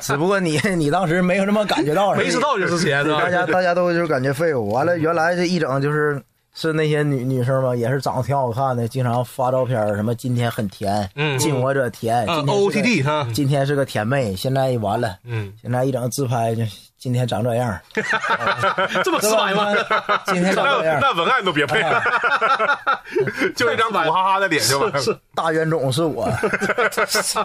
[0.00, 3.28] 只不过你你当时没有那么感觉到而已，没知道就是钱，大？
[3.28, 4.72] 家大家都就感觉废物。
[4.72, 6.20] 完了，原来这一整就是
[6.54, 11.38] 是那些女女生嘛，也是长得挺好看的，经常发照片儿，什么今天很甜，嗯。
[11.38, 16.62] 近我者甜，啊今天，OOTD 哈，今天是个甜妹，现在完了，嗯，现在一整自拍就
[16.98, 17.80] 今天长这样，
[19.02, 19.74] 这么直白吗？
[20.26, 21.80] 今天长这样， 那文案都别配。
[21.80, 22.02] 了，
[23.56, 25.00] 就一张苦哈哈的脸就完了。
[25.00, 26.24] 是大冤种是我。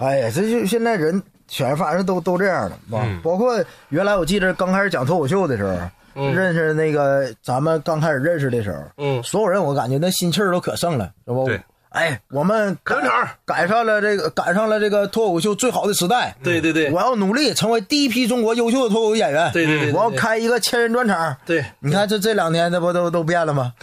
[0.01, 3.19] 哎呀，这就现在人全反正都都这样了，嗯。
[3.23, 5.75] 包括原来我记得刚开始讲脱口秀的时候，
[6.17, 11.45] 嗯认识那个咱们刚开始认识的时候，嗯所有人我感觉那心气儿都可盛了，是不？
[11.45, 11.61] 对。
[11.89, 16.35] 哎，我们赶赶场赶上了这个赶上了这个脱口秀最好的时代。
[16.43, 19.49] 对对对我要努力成为第一批中国优秀的脱口秀演员。
[19.51, 21.35] 对对对对我要开一个千人专场。
[21.45, 23.73] 对，你看这这两天这不都都变了吗？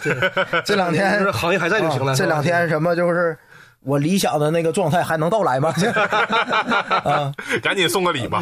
[0.63, 2.13] 这两天 行业还在就行了。
[2.13, 3.37] 啊这两天什么就是
[3.85, 5.71] 我理想的那个状态还能到来吗？
[7.05, 8.41] 啊，赶紧送个礼吧，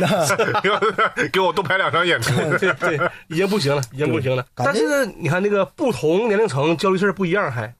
[1.31, 2.33] 给我多拍两场演出。
[2.57, 4.45] 对对，已经不行了，已经不行了。
[4.55, 7.73] 但是呢，你看那个不同年龄层焦虑事儿不一样，还。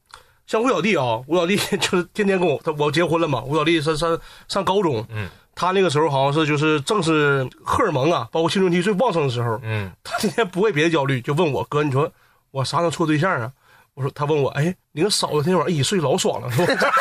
[0.46, 9.90] 像吴小弟啊，吴小弟就是天天跟我，他我结婚了嘛，吴小弟上上上高中，嗯，他那个时候好像是就是正是荷尔蒙啊，包括青春期最旺盛的时候，嗯。
[10.04, 12.12] 他天天不为别的焦虑，就问我哥，你说
[12.52, 13.50] 我啥时候处对象啊？
[13.96, 16.74] 我说他问我，哎，你跟嫂子那天晚上一起睡老爽了，是吧？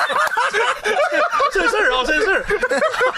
[1.52, 2.44] 这事儿啊，真事儿，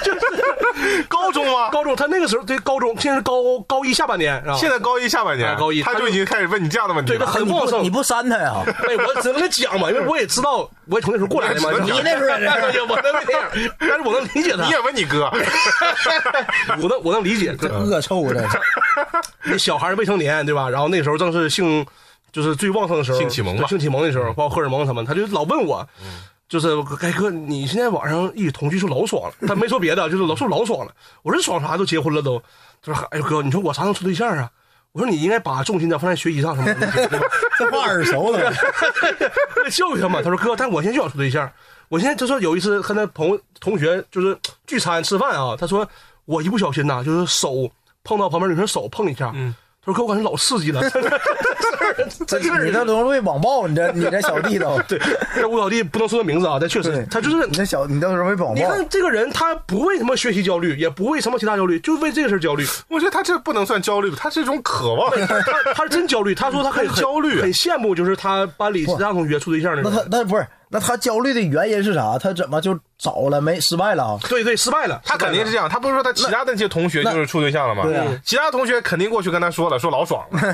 [0.03, 1.71] 就 是高中吗？
[1.71, 3.35] 高中，他那个时候对高中，现在是高
[3.67, 7.31] 高一下半年，啊，现在高一下半年，啊高一他就已经开始问你这样的问题对，他了。
[7.31, 7.91] 很旺盛你。
[7.91, 8.63] 不删他呀？
[8.67, 11.71] 哎，我只能跟他讲嘛，因为我也知道，我也从那时候过来的嘛。
[11.73, 15.31] 你那时候也这样哎呀我能那样， 但是我能理解他你，也问你哥，
[16.83, 17.57] 我能我能理解。
[17.63, 18.45] 恶臭的，
[19.45, 20.69] 那小孩未成年，对吧？
[20.69, 21.87] 然后那时候正是性
[22.35, 26.69] 就是最旺盛的时候，性启蒙性启蒙的时候，包括荷尔蒙他们，他就老问我，嗯就是
[27.01, 29.35] 哎哥，你现在晚上一起同居是不是老爽了？
[29.47, 30.93] 他没说别的，就是老是不是老爽了。
[31.23, 31.77] 我说爽啥？
[31.79, 32.43] 都结婚了都。
[32.83, 34.51] 他说哎呦哥，你说我啥时候处对象啊？
[34.93, 37.27] 我说你应该把重心呢放在学习上什么的，对吧？
[37.59, 38.53] 这话耳熟了。
[39.71, 40.21] 教育他嘛。
[40.23, 41.51] 他说哥，但我现在就想处对象。
[41.89, 45.89] 我现在就说有一次和那朋友同学就是聚餐吃饭啊，他说
[46.27, 47.71] 我一不小心呐、就是手
[48.05, 50.81] 碰到旁边女生手碰一下，嗯他说哥我感觉老刺激了。
[52.27, 54.99] 这你这容易被网暴，你这你这小弟都， 对，
[55.35, 58.61] 这吴小弟不能说他名字啊，但确实他就是你这小你都容易被网暴。
[58.61, 62.65] 你看这个人，他不为什么学习焦虑，也不为什么其他焦虑，就为这个事焦虑。
[62.89, 65.11] 我觉得他这不能算焦虑，他是一种渴望。
[65.11, 66.35] 他他他是真焦虑。
[66.35, 70.05] 他说他很很 焦虑很羡慕，就是他班里其他同学处对象那那他。
[70.11, 72.19] 那不是那他焦虑的原因是啥？
[72.19, 74.19] 他怎么就找了没失败了啊？
[74.29, 75.01] 对对，失败了。
[75.05, 77.85] 他肯定是这样，他不是说他其他的那些同学就是处对象了吗？
[77.87, 80.41] 对啊其他同学肯定过去跟他说了，说老爽了。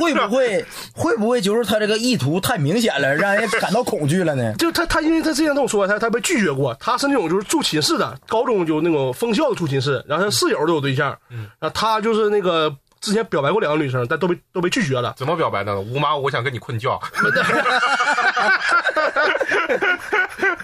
[0.00, 4.52] 会不会会不会就是他这个意图太明显了，让人感到恐惧了呢？
[4.58, 15.12] 就他他因为他之前跟我说，他他被拒绝过，他是那种就是住寝室的，高中就那种封校的住寝室，然后他室友都有对象，嗯然后他就是那个之前表白过两个女生，但都被都被拒绝了。
[15.18, 15.78] 怎么表白的？
[15.78, 16.98] 吴妈，我想跟你困觉。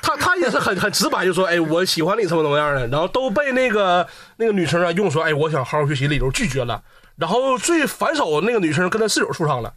[0.01, 6.81] 他他也是很很直白，就说哎我喜欢你怎么怎么样的，然后都被那个那个女生啊用说哎我想好好学习的理由拒绝了，
[7.17, 9.75] 然后最反手那个女生跟他室友处上了，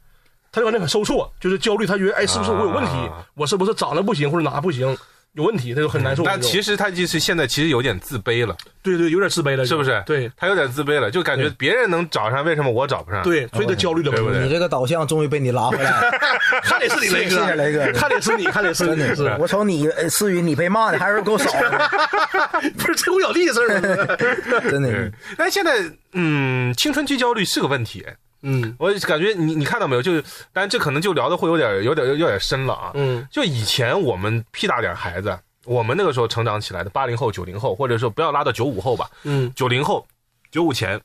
[0.52, 4.96] 他就感觉很受挫，就是焦虑，他觉得哎是不是我有问题，啊我是不是长得不行或者哪不行
[5.34, 6.24] 有问题，他就很难受。
[6.24, 10.04] 但其实他就是现在其实有点自卑了，对对有点自卑了，是不是？
[10.06, 16.12] 对他有点自卑了，就感觉别人能找上，为什么我找不上？，对，所以他焦虑了，对不对你这个导向终于被你拉回来了，
[16.64, 21.90] 看得是你雷哥，谢谢雷哥看得是你，看得是你，是我瞅你呃思雨，你被骂的还是够少的，
[22.78, 24.62] 不是吹胡小弟的事儿吗？
[24.70, 25.12] 真的嗯。
[25.38, 25.80] 但现在，
[26.12, 28.06] 嗯，青春期焦虑是个问题。
[28.42, 30.02] 嗯我感觉你你看到没有？
[30.02, 32.92] 就是，但这可能就聊的会有点有点有点深了啊。
[32.96, 40.06] 嗯就以前我们屁大点孩子，我们那个时候成长起来的八零后、九零后，或者说不要拉到九五后吧，嗯九零后、
[40.52, 41.00] 九五前，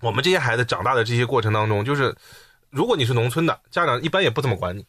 [0.00, 2.14] 我们这些孩子长大的这些过程当中，就是
[2.70, 4.84] 如果你是农村的，家长一般也不怎么管你。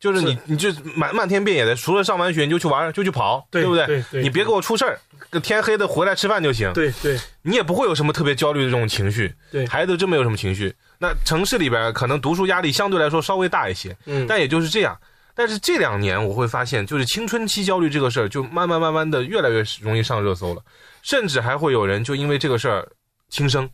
[0.00, 3.84] 就是你，你就漫漫天遍野的，除了上完学你就去玩，就去跑，对不对？
[3.84, 5.00] 对对你别给我出事儿，
[5.40, 6.72] 天黑的回来吃饭就行。
[6.72, 9.34] 对对你也不会有什么特别焦虑的这种情绪。
[9.50, 10.72] 对孩子真没有什么情绪。
[10.98, 14.98] 那城市里边可能读书压力相对来说稍微大一些，嗯但也就是这样。
[15.34, 20.62] 但是这两年我会发现，就是青春期焦虑这个事儿，就慢慢慢慢的越来越容易上热搜了，
[21.02, 22.88] 甚至还会有人就因为这个事儿
[23.30, 23.70] 轻生。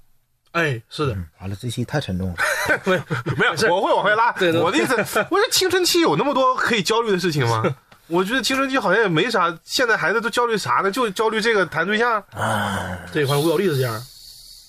[0.52, 2.34] 哎是的，嗯完了，这期太沉重了。
[2.84, 3.02] 没有，
[3.38, 4.30] 没有我会往回拉。
[4.32, 7.64] 对对我的意思，我说青春期有那么多可以焦虑的事情吗？
[8.08, 10.90] 我觉得青春期好像也没啥，现在孩子都焦虑啥呢？
[10.90, 12.22] 就焦虑这个谈对象。
[13.10, 13.98] 这块吴小弟是这样。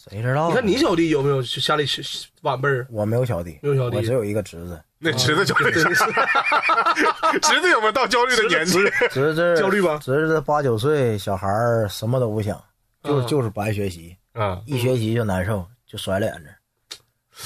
[0.09, 0.47] 谁知道？
[0.49, 2.85] 你看你小弟有没有家里是晚辈儿？
[2.91, 4.81] 我没有小弟，没有小弟我只有一个侄子。
[4.97, 6.05] 那侄子焦虑啥？
[7.41, 8.79] 侄子有没有到焦虑的年纪？
[9.11, 12.57] 侄子焦虑吧侄子八九岁，小孩儿什么都不想，
[13.03, 16.97] 就嗯就是不爱学习，啊，一学习就难受，就甩脸子，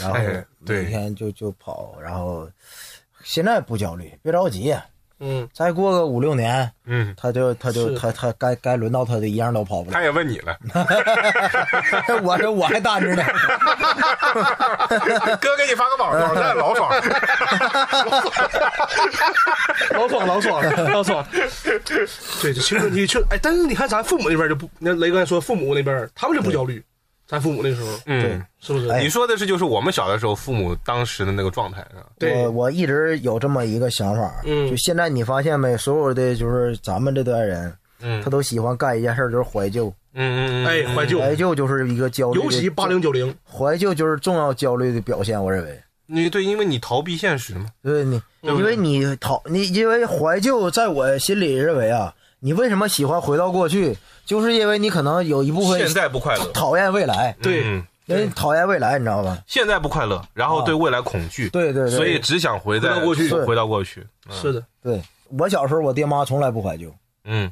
[0.01, 0.17] 然后
[0.59, 2.49] 每天就就跑，然后
[3.23, 4.73] 现在不焦虑，别着急，
[5.19, 7.99] 嗯，再过个五六年，嗯，他就他就是。
[7.99, 9.93] 他他该该轮到他的一样都跑不了。
[9.93, 10.57] 他也问你了，
[12.23, 13.23] 我这我还单着呢，
[15.41, 16.89] 哥给你发个网，网站 老爽。
[19.91, 21.25] 老爽老爽老爽。
[21.31, 26.81] 对，这青春期确哎，但是你看咱父母那边就不，那雷哥说父母那边他们就不焦虑，
[27.29, 28.89] 咱父母那时候嗯，是不是？
[28.89, 29.03] 哎。
[29.03, 32.07] 你说的是就是我们小的时候父母当时的那个状态是吧？
[32.17, 32.33] 对。
[32.33, 34.67] 我我一直有这么一个想法，嗯。
[34.67, 38.19] 就现在你发现没，所有的就是咱们这代人，嗯。
[38.23, 45.79] 他都喜欢干一件事儿，就是怀旧，嗯嗯嗯，哎，怀旧，怀旧就是一个焦虑，尤其八零九零，怀旧就是重要焦虑的表现，我认为。
[46.11, 47.67] 你对，因为你逃避现实嘛。
[47.83, 48.57] 对你，对对？
[48.57, 57.83] 因为你逃你，因为怀旧，在我心里认为啊，你为什么喜欢回到过去，就是因为你可能有一部分现在不快乐，讨厌未来，对嗯。
[58.05, 59.37] 因为讨厌未来，你知道吧？
[59.45, 63.31] 现在不快乐，然后对未来恐惧，对对对，所以只想回到过去。
[63.43, 64.03] 回到过去。
[64.27, 64.35] 嗯。
[64.35, 64.99] 是的，对。
[65.37, 66.91] 我小时候，我爹妈从来不怀旧，
[67.23, 67.51] 嗯。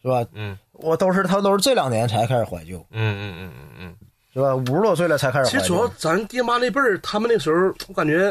[0.00, 0.24] 是吧？
[0.32, 0.56] 嗯。
[0.74, 3.94] 我都是他都是这两年才开始怀旧，嗯嗯嗯嗯嗯。
[4.32, 4.54] 是吧？
[4.54, 5.88] 五十多岁了才开始怀其实主要。
[5.96, 8.30] 咱爹妈那辈儿，他们那时候我感觉，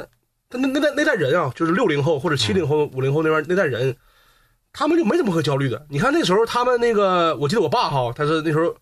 [0.50, 3.94] 他那那代那代人啊，就是六零后或者七零后、五零后那边那代人，
[4.78, 5.86] 他们就没怎么可焦虑的。
[5.90, 8.76] 你看那时候他们那个，我记得我爸哈，他是那时候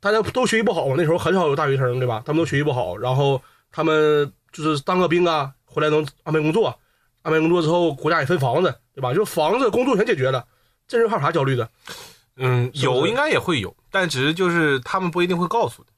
[0.00, 2.22] 大家都学习不好嘛，那时候很少有大学生对吧？
[2.24, 6.74] 他们都学习不好，然后他们就是当个兵啊，回来能安排工作，
[7.20, 9.12] 安排工作之后国家也分房子对吧？
[9.12, 10.46] 就房子、工作全解决了，
[10.88, 11.68] 这人还有啥焦虑的？
[12.36, 15.88] 嗯，有应该也会有，但只是就是他们不一定会告诉的。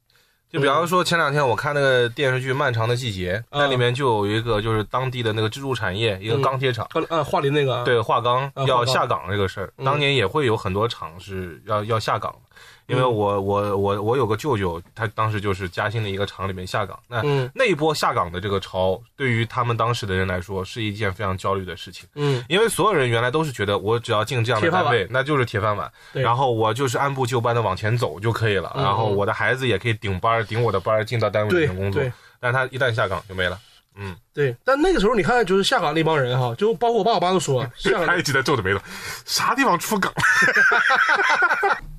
[0.57, 6.87] 就比方说前两天我看那个电视剧《漫长的季节》，啊那里面就有一个就是当地的那个支柱产业，一个嗯钢铁厂。
[6.91, 9.85] 刚啊，桦林那个对化钢要下岗这个事儿，嗯。
[9.85, 12.33] 当年也会有很多厂是要要下岗。
[12.33, 12.39] 的，
[12.87, 13.15] 因为嗯。
[13.15, 17.51] 我我我我有个舅舅，他当时就是嘉兴的一个厂里面下岗，那嗯。
[17.55, 26.23] 那一波下岗的这个潮，对于他们当时的人来说是一件非常焦虑的事情，嗯，因为所有人原来都是觉得我只要进这样的单位，那就是铁饭碗，对。
[26.23, 28.85] 然后我就是按部就班的往前走就可以了，嗯。
[28.85, 33.59] 然后我的孩子也可以顶班儿顶我的班儿进到单位里面工作对，但是他一旦下岗就没了，
[33.97, 34.55] 嗯，对。
[34.65, 38.81] 但那个时候你看，就是下岗那帮人哈，就包括我爸我妈都说，下 岗他一直在皱着眉头，
[39.25, 40.13] 啥地方出岗？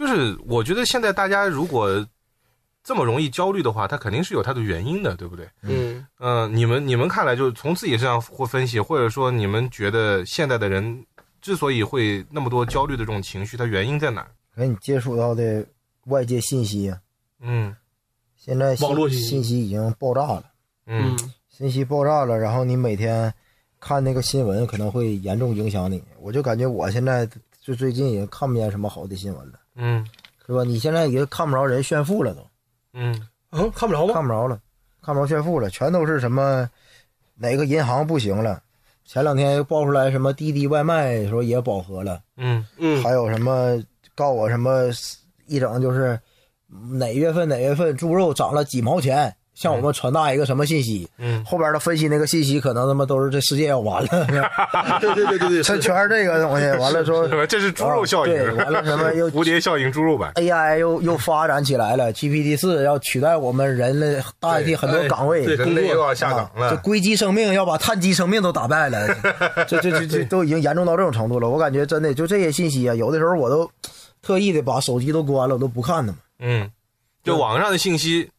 [0.00, 2.06] 就是我觉得现在大家如果
[2.82, 5.46] 这么容易焦虑的话，它肯定是有它的原因的，对不对？
[5.60, 6.06] 嗯。
[6.18, 11.04] 嗯、你们你们看来，就是从自己身上或分析，或者说你们觉得现在的人
[11.42, 14.28] 之所以会那么多焦虑的这种情绪，它原因在哪儿？
[14.54, 15.62] 可能你接触到的
[16.06, 16.98] 外界信息啊，
[17.40, 17.76] 嗯
[18.34, 20.44] 现在网络信息信息已经爆炸了，
[20.86, 21.14] 嗯
[21.50, 23.30] 信息爆炸了，然后你每天
[23.78, 26.02] 看那个新闻，可能会严重影响你。
[26.18, 27.28] 我就感觉我现在
[27.60, 30.06] 就最近也看不见什么好的新闻了，嗯
[30.46, 30.62] 是吧？
[30.62, 32.46] 你现在也看不着人炫富了都。
[32.92, 33.14] 嗯
[33.50, 34.14] 嗯，看不着吗？
[34.14, 34.60] 看不着了，
[35.02, 36.68] 看不着炫富了，全都是什么
[37.34, 38.62] 哪个银行不行了，
[39.04, 43.82] 前两天又爆出来什么滴滴外卖说也饱和了，嗯嗯，还有什么
[44.14, 44.84] 告我什么
[45.46, 46.20] 一整就是
[46.98, 57.44] 哪月份哪月份猪肉涨了几毛钱，向我们传达一个什么信息，嗯后边的分析那个信息可能他妈都是这世界要完了，对对对对对， 这全是这个东西，完了说是吧？
[57.46, 66.76] 这是猪肉效应，对完了什么 又蝴蝶效应猪肉版？AI 又又发展起来了，GPT 四要取代我们人类代替很多岗位，对人类又要下岗了，这了。
[66.82, 69.08] 硅基生命要把碳基生命都打败了，
[69.68, 71.48] 这这这这都已经严重到这种程度了。
[71.48, 73.70] 我感觉真的就这些信息啊，有的时候我都
[74.22, 76.16] 特意的把手机都关了，我都不看他们。
[76.38, 76.70] 嗯，
[77.22, 78.30] 就网上的信息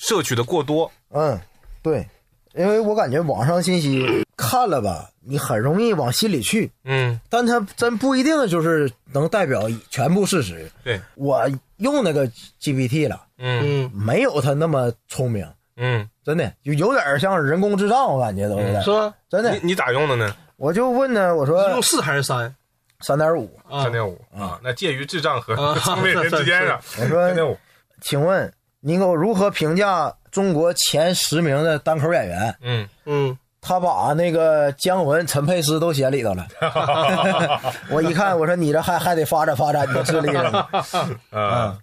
[0.00, 1.38] 摄取的过多，嗯，
[1.82, 2.08] 对，
[2.54, 10.72] 因为我感觉网上信息看了吧，你很容易往心里去，嗯，但它真不一定就是能代表全部事实。
[10.82, 12.26] 对，我用那个
[12.58, 19.12] GPT 了，嗯嗯，没有它那么聪明，嗯，真的就有点像人工智障，我感觉都是，说？
[19.28, 19.60] 真的你。
[19.64, 20.34] 你咋用的呢？
[20.56, 22.54] 我就问呢，我说用四还是三
[23.00, 23.92] 三点五，啊三？
[23.92, 27.54] 点五啊，那介于智障和啊聪明人之间上， 我说三点五。
[28.00, 28.50] 请问
[28.82, 32.56] 您给我如何评价中国前十名的单口演员？
[32.62, 36.46] 嗯，嗯，他把那个姜文、陈佩斯都写里头了。
[37.90, 40.66] 我一看，我说你这还还得发展发展你的智力呢。
[41.30, 41.76] 啊，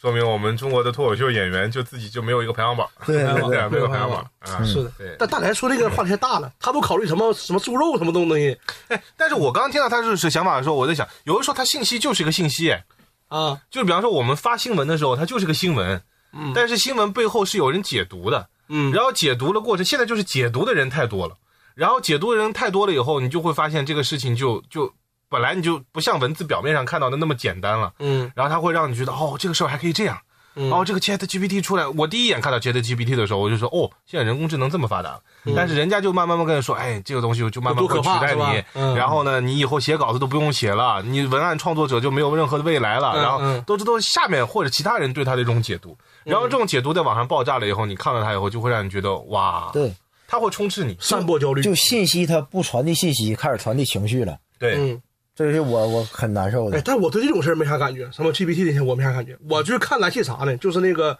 [0.00, 4.64] 说明我们中国的脱口秀演员就自己就没有一个排行榜，对对对，对， 没有排行榜啊。
[4.64, 5.14] 是的对。
[5.18, 8.58] 但大来说这个话题太大了，他都考虑什么什么猪肉什么东东西
[8.88, 12.84] 哎，但是我刚刚听到他是是想法的时候，我在想，有的时候他信息就是一个信息，哎，
[13.28, 13.60] 啊？
[13.70, 16.00] 就是比方说我们发新闻的时候，它就是个新闻，
[16.32, 16.52] 嗯。
[16.54, 21.36] 但是新闻背后是有人解读的，嗯，然后解读的过程，现在就是解读的人太多了，
[21.74, 24.92] 然后解读的人太多了以后，你就会发现这个事情就就
[25.28, 28.30] 本来你就不像文字表面上看到的那么简单了，嗯。
[28.34, 30.18] 然后它会让你觉得哦，这个事儿还可以这样。
[30.54, 30.70] 嗯。
[30.72, 35.20] 哦，这个 Chat GPT 出来，我第一眼看到 Chat GPT 的时候，我就说，哦，现在人工智能这么发达了。
[35.54, 38.96] 但是人家就慢慢慢跟你说，哎，这个东西就慢慢会取代你，嗯。
[38.96, 43.12] 然后呢，你以后写稿子都不用写了，你文案创作者就没有任何的未来了。
[43.14, 43.62] 嗯然后嗯。
[43.66, 45.96] 都这都是下面或者其他人对他的一种解读，
[46.28, 49.92] 然后这种解读在网上爆炸了以后，你看到它以后，就会让你觉得哇，对，
[50.26, 50.96] 它会充斥你。
[51.00, 55.02] 散播焦虑，就信息它不传递信息，开始传递情绪了，对，嗯。
[55.34, 56.82] 这是我我很难受哎的，。
[56.84, 60.56] 但我对这种事儿没啥感觉，什么 GPT 那些我没啥感觉，我就是看来气啥呢？
[60.56, 61.16] 就是那个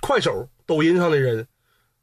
[0.00, 1.46] 快手、抖音上的人，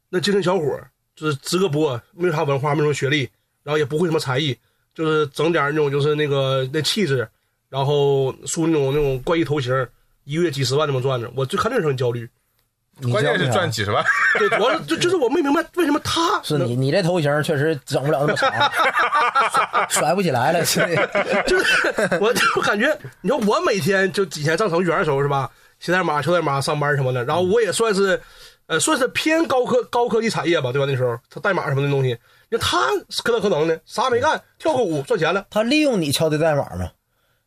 [0.08, 0.80] 那精神小伙，
[1.16, 3.28] 就是直个播，没有啥文化，没有什么学历，
[3.64, 4.56] 然后也不会什么才艺，
[4.94, 7.28] 就是整点那种就是那个那气质，
[7.68, 9.74] 然后梳那种那种怪异头型，
[10.22, 12.30] 一个月几十万这么赚着，我就看这个时候很焦虑。
[13.00, 14.04] 你关键是赚几十万。
[14.38, 18.50] 对，主要是就就是我没明白为什么他 是你你这头型确实整不了那么长，
[19.88, 20.64] 甩甩不起来了。
[20.64, 20.80] 是
[21.46, 28.20] 就是我就感觉，你说我每天就以前上程序员的时候是吧，写代码、敲代码、上班什么的，然后我也算是，
[28.66, 30.86] 呃，算是偏高科高科技产业吧，对吧？
[30.90, 32.18] 那时候他代码什么的东西，
[32.50, 36.90] 你看他可能可能的，啥没干，跳个舞赚钱了他利用你敲的代码嘛，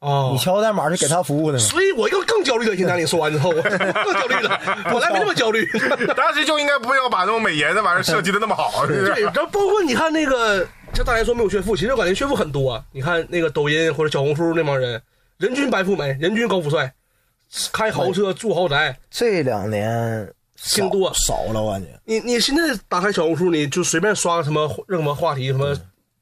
[0.01, 1.63] 啊你敲代码是给他服务的嘛。
[1.63, 2.75] 所以我又更焦虑了。
[2.75, 5.65] 现在你说完之后，我 更焦虑了，本来没那么焦虑。
[6.17, 8.85] 当时就应该不要把那种美颜的玩意儿设计的那么好。
[8.89, 15.01] 是吧对，然后包括你看那个，就大家说没有炫富，其实我感觉炫富很多、你看那个抖音或者小红书那帮人，
[15.37, 16.91] 人均白富美，人均高富帅，
[17.71, 18.97] 开豪车住豪宅。
[19.11, 21.87] 这两年少挺多少了，我感觉。
[22.05, 25.75] 你你现在打开小红书，你就随便刷个什么任何话题，什么，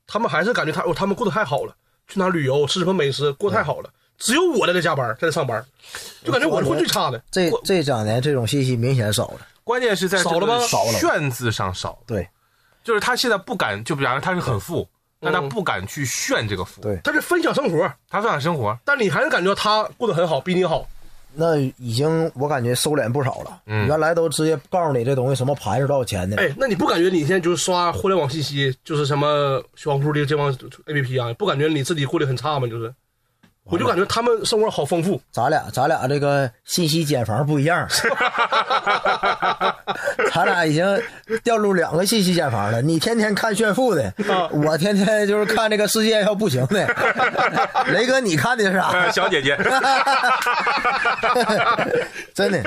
[0.05, 1.73] 他们还是感觉他哦，他们过得太好了，
[2.09, 3.89] 去哪旅游吃什么美食，过太好了。
[4.17, 5.65] 只有我在这加班，在这上班，
[6.25, 7.23] 就感觉我是混最差的。
[7.31, 9.47] 这这两年这种信息明显少了。
[9.63, 12.27] 关键是在少了吗少了炫字上少，对
[12.83, 14.85] 就是他现在不敢，就比方说他是很富，
[15.21, 20.85] 但他不敢去炫这个富，对，他是分享生活，他分享生活，但你还是感觉他过得很好，比你好。
[21.39, 23.61] 那已经我感觉收敛不少了。
[23.65, 26.35] 嗯原来都直接告诉你这东西什么牌子多少钱的。
[26.35, 30.51] 哎，那你不感觉你现在就是刷互联网信息，就是什么小红书的这帮
[30.85, 32.67] A P P 啊，不感觉你自己过得很差吗？
[32.67, 32.93] 就是，
[33.69, 35.19] 我就感觉他们生活好丰富。
[35.31, 37.87] 咱俩咱俩这个信息茧房不一样，
[40.33, 40.85] 咱俩已经
[41.43, 42.81] 掉入两个信息茧房了。
[42.81, 44.11] 你天天看炫富的，
[44.51, 46.87] 我天天就是看这个世界要不行的。
[47.93, 48.89] 雷哥，你看的是啥？
[48.89, 49.57] 呃小姐姐，
[52.33, 52.63] 真的，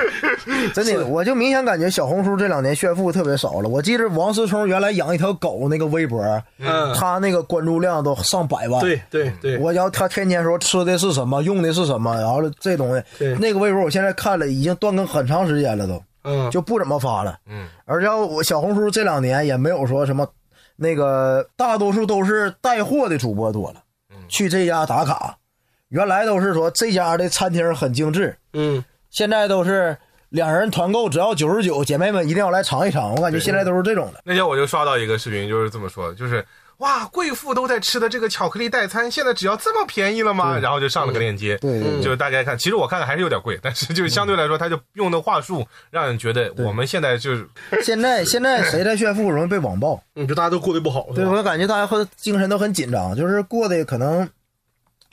[0.73, 3.69] 真的，我就明显感觉小红书这两年炫富特别少了。
[3.69, 6.23] 我记得王思聪原来养一条狗，那个微博，
[6.59, 8.81] 嗯，他那个关注量都上百万。
[8.81, 13.35] 对对对，我要他天天说吃的是什么，用的是什么，然后这东西，对。
[13.35, 17.37] 那个微博我现在看了，已经断更很长时间了都，嗯，就不怎么发了。
[17.47, 20.27] 嗯，而且我小红书这两年也没有说什么，
[20.75, 24.17] 那个大多数都是带货的主播多了，嗯。
[24.27, 25.37] 去这家打卡，
[25.89, 29.95] 原来都是说这家的餐厅很精致，嗯，现在都是
[30.29, 33.13] 两人团购只要九十九，姐妹们一定要来尝一尝。
[33.13, 34.21] 我感觉现在都是这种的。
[34.25, 36.43] 那天我就刷到一个视频，就是这么说的，就是
[36.83, 40.59] 哇，贵妇都在吃的这个巧克力代餐，现在只要这么便宜了吗？
[40.59, 47.47] 然后就上了个链接，对对对就是大家看，其实我看看还是有点贵，但是就是相对来说，他就用的话术让人觉得我们现在就是
[47.81, 50.03] 现在现在谁在炫富容易被网暴？
[50.15, 54.29] 嗯，就大家都过得不好，对，我感觉大家很精神都很紧张，就是过得可能，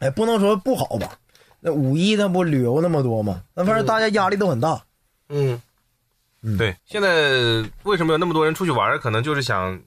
[0.01, 1.13] 哎，不能说不好吧。
[1.61, 3.43] 那五一那不旅游那么多吗？
[3.55, 4.83] 那反正大家压力都很大。
[5.29, 5.61] 嗯，
[6.43, 6.75] 嗯对。
[6.85, 8.99] 现在为什么有那么多人出去玩？
[8.99, 9.79] 可能就是想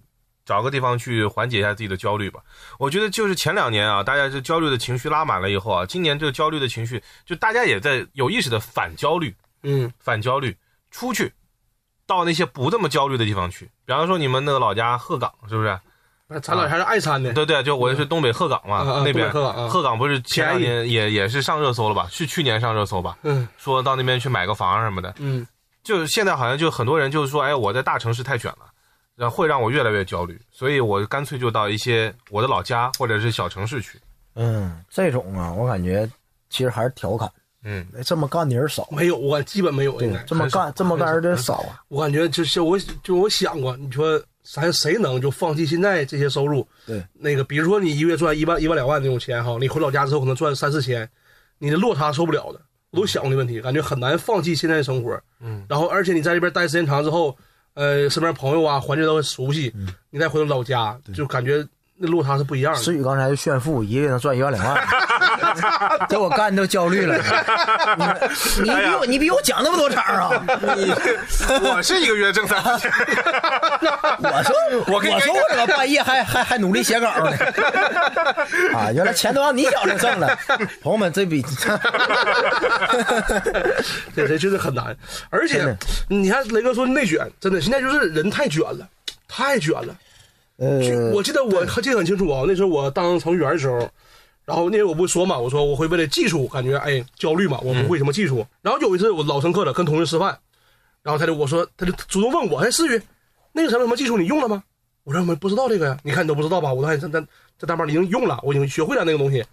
[0.46, 2.39] 找个地方去缓解一下自己的焦虑吧。
[2.80, 10.56] 我觉得就是前两年啊，大家这焦虑的情绪拉满了以后啊，今年这个焦虑的情绪，就大家也在有意识的反焦虑，嗯，反焦虑，
[10.91, 11.32] 出去
[12.06, 15.80] 到那些不这么焦虑的地方去，比方说你们那个老家鹤岗，是不是？
[16.41, 19.30] 咱俩还是爱参的，对对，就我是东北鹤岗嘛，那边。
[19.30, 19.70] 鹤岗啊。
[19.70, 22.08] 鹤岗不是前两年也也是上热搜了吧？
[22.10, 23.16] 是去年上热搜吧？
[23.22, 23.48] 嗯。
[23.58, 25.46] 说到那边去买个房什么的，嗯，
[25.84, 28.66] 就现在好像就很多人就是说，哎，我在大城市太卷了，
[29.16, 33.99] 然后会让我越来越焦虑，所以我干脆就到一些我的老家或者是小城市去。
[34.36, 36.09] 嗯，这种啊，我感觉
[36.49, 37.32] 其实还是调侃，
[37.64, 41.82] 嗯，这么干的人少，没有，我基本没有，对这么干这么干人的少啊。
[41.89, 46.68] 我感觉就是我就我想过，你说咱谁能就放弃现在这些收入？
[46.86, 51.07] 对，那个比如说你一个月赚一万一万两万那种钱哈，你回老家之后可能赚三四千，
[51.59, 52.59] 你的落差受不了的。
[52.89, 55.20] 我都想过这问题，感觉很难放弃现在的生活。
[55.39, 57.36] 嗯，然后而且你在这边待时间长之后，
[57.76, 59.88] 呃，身边朋友啊，环境都很熟悉，嗯。
[60.09, 61.65] 你再回到老家，就感觉
[61.97, 62.80] 那落差是不一样的。
[62.80, 64.76] 思雨刚才就炫富，一个月能赚一万两万，
[66.09, 67.17] 给我干都焦虑了。
[68.63, 70.29] 你你比我你比我讲那么多场啊！
[71.61, 72.91] 我是一个月挣三四千，
[74.19, 74.55] 我说
[74.93, 77.31] 我我说我怎么半夜还还还努力写稿呢？
[78.75, 80.38] 啊，原来钱都让你脚上挣了。
[80.81, 81.43] 朋友们，这笔
[84.15, 84.95] 这这真的很难。
[85.29, 85.75] 而且
[86.07, 88.88] 你看雷哥说内卷，真的现在就是人太卷了，
[89.27, 89.95] 太卷了。
[90.57, 93.89] 呃，我记得我还记得很清楚啊，那时候我当程序员的时候，
[94.46, 98.46] 然后那天我不说嘛，我说我会为了技术感觉哎焦虑嘛，我不会什么技术。
[98.62, 100.38] 然后有一次我老深刻了，跟同事吃饭，
[101.02, 103.02] 然后他就我说他就主动问我，哎思雨，
[103.52, 104.64] 那个什么什么技术你用了吗？
[105.04, 106.74] 我说我不知道这个呀，你看你都不知道吧？
[106.74, 107.22] 我都还在在
[107.58, 109.44] 在大班已经用了，我已经学会了那个东西。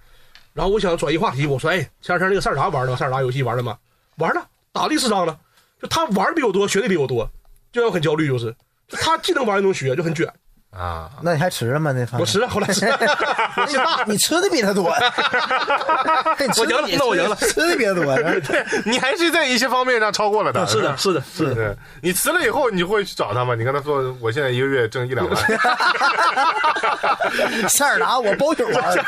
[0.52, 2.96] 然后我想转移话题，我说哎，前两天那个塞尔达玩了吗？
[2.96, 3.78] 塞尔达游戏玩了吗？
[4.16, 5.38] 玩了，打历史章了。
[5.80, 7.30] 就他玩的比我多，学的比我多，
[7.72, 8.54] 就让我很焦虑，就是
[8.88, 10.30] 就他既能玩又能学，就很卷。
[10.70, 11.90] 啊，那你还吃了吗？
[11.92, 12.96] 那饭我吃了，后来吃了，
[13.56, 18.16] 我姓大，你吃的比他多，我赢了那我赢了吃的比他多。
[18.86, 20.64] 你还是在一些方面上超过了他。
[20.64, 21.76] 是的，是的，是的。
[22.00, 23.56] 你辞了以后，你就会去找他吗？
[23.56, 25.36] 你跟他说，我现在一个月挣一两万。
[27.68, 29.04] 塞尔达我包宿玩，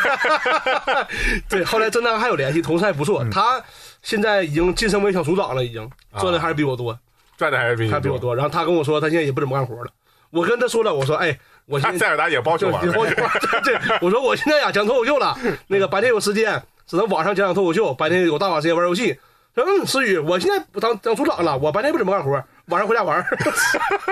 [1.48, 3.24] 对，后来真的还有联系，同事还不错。
[3.30, 3.62] 他
[4.02, 5.88] 现在已经晋升为小组长了，已经
[6.18, 6.98] 赚的还是比我多，
[7.36, 8.18] 赚的还是比你还比我。
[8.18, 8.34] 多。
[8.34, 9.90] 然后他跟我说，他现在也不怎么干活了。
[10.30, 13.14] 我跟他说了，我说，哎，我现在他塞尔达也包宿就玩以后就
[13.64, 15.36] 对，我说我现在呀讲脱口秀了，
[15.66, 19.18] 那个白天有时间只能晚上讲讲脱口秀，白天有大把时间玩游戏。
[19.54, 22.30] 说嗯，思雨，我现在不当当组长了，我白天不怎么干活，
[22.66, 23.22] 晚上回家玩，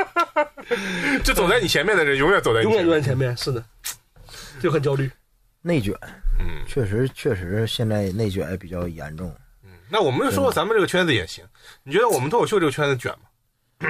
[1.24, 2.90] 就走在你前面的人，永远走在你永远前面。
[2.90, 3.36] 就在前面。
[3.36, 3.64] 是的，
[4.61, 5.11] 就很焦虑。
[5.62, 5.94] 内卷，
[6.38, 9.34] 嗯，确实确实现在内卷比较严重。
[9.88, 11.42] 那我们说说咱们这个圈子也行。
[11.82, 13.88] 你觉得我们脱口秀这个圈子卷吗？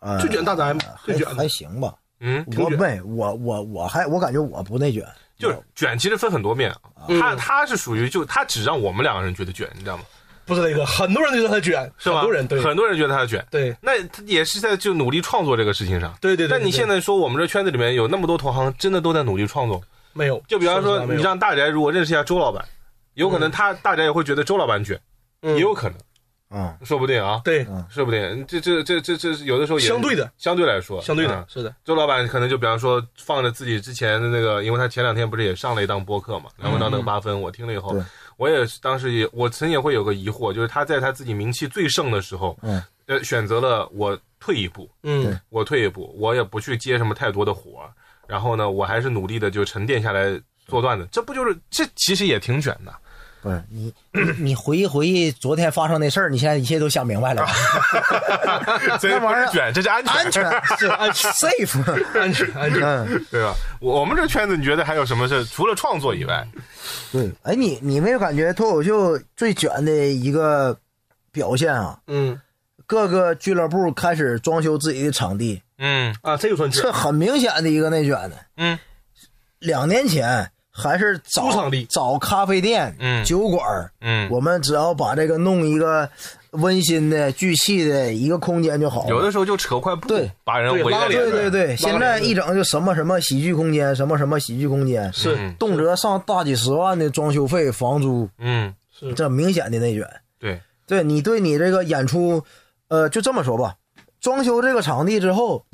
[0.00, 1.94] 呃，最卷大宅最卷还行吧。
[2.22, 5.04] 嗯，我没我我我还我感觉我不内卷，
[5.36, 6.72] 就是卷，其实分很多面
[7.20, 10.04] 他他是属于就他只让我们两个人觉得卷，你知道吗？
[10.44, 12.20] 不是那个，很多人都觉得他卷，是吧？
[12.20, 13.44] 很多人对很多人觉得他卷。
[13.50, 16.14] 对那他也是在就努力创作这个事情上。
[16.20, 16.48] 对对对。
[16.48, 19.80] 对但你现在说我们这圈子里面有那么多同行，真的都在努力创作。
[20.12, 22.64] 没有，就比方说，你让大宅如果认识一下周老板，
[23.14, 25.00] 有可能他大宅也会觉得周老板卷，
[25.42, 25.96] 嗯也有可能，
[26.52, 27.66] 嗯，说不定啊，对。
[27.88, 28.44] 说不定。
[28.46, 38.02] 这这这这这有的时候也相对的，相对来说，相对的啊，是的，周老板可能就比方说放着自己之前的那个，因为他前两天不是也上了一档播客嘛，然后到那个八分，我听了以后对，
[38.36, 47.90] 我也是当时也我曾也会有个疑惑，就是他在他自己名气最盛的时候，嗯，呃，选择了我退一步，嗯，我退一步，我也不去接什么太多的活儿，
[48.26, 52.94] 然后呢，我还是努力的就沉淀下来做段子，这不就是这其实也挺卷的，
[53.42, 57.52] 不是你你你回忆回忆昨天发生那事儿，你现在一切都想明白了吧？
[59.00, 62.80] 这不是卷，这是安全，安全是安 safe，安全安全。
[62.82, 63.52] 嗯，对吧？
[63.80, 66.46] 我我们这圈子，你觉得还有什么是除了创作以外？
[67.10, 67.30] 对。
[67.42, 70.78] 哎，你你没有感觉脱口秀最卷的一个
[71.32, 71.98] 表现啊？
[72.06, 72.40] 嗯
[72.86, 76.92] 各个俱乐部开始装修自己的场地，嗯啊，这个算卷这。
[76.92, 78.36] 很明显的一个内卷的。
[78.56, 78.78] 嗯
[79.58, 81.84] 两年前还是找租场地。
[81.90, 83.24] 找咖啡店、嗯。
[83.24, 86.08] 酒馆儿嗯，我们只要把这个弄一个
[86.52, 89.06] 温馨的、聚气的一个空间就好。
[89.08, 91.30] 有的时候就扯块布对，把人围在里对面。
[91.30, 95.36] 对对对，现在一整就什么什么喜剧空间，什么什么喜剧空间，是。
[95.38, 100.08] 嗯动辄上大几十万的装修费、房租，嗯，是，这明显的内卷。
[100.38, 102.42] 对，对你对你这个演出，
[102.88, 103.76] 呃，就这么说吧，
[104.20, 105.64] 装修这个场地之后，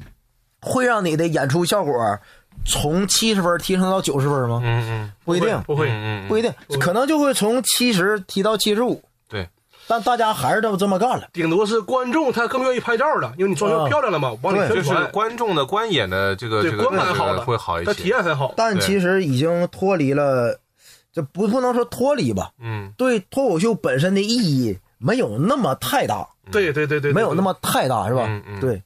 [0.61, 2.19] 会让你的演出效果
[2.65, 4.61] 从七十分提升到九十分吗？
[4.63, 5.89] 嗯嗯，不一定，不会。
[6.29, 9.03] 不一定，可能就会从七十提到七十五。
[9.29, 9.49] 对，
[9.87, 11.29] 但大家还是这么这么干了。
[11.33, 18.09] 顶多是观众他更愿意拍照了，因为你装修啊漂亮了嘛，往里对就是宣传，观众的观演的这个观感好了，会好一他体。
[18.09, 18.53] 验很好。
[18.57, 20.61] 但其实已经脱离了，
[21.13, 28.25] 这不不能说脱离吧，嗯对脱口秀本身的意义没有那么太大，对对对对，没有那么太大，是吧？
[28.29, 28.83] 嗯嗯对，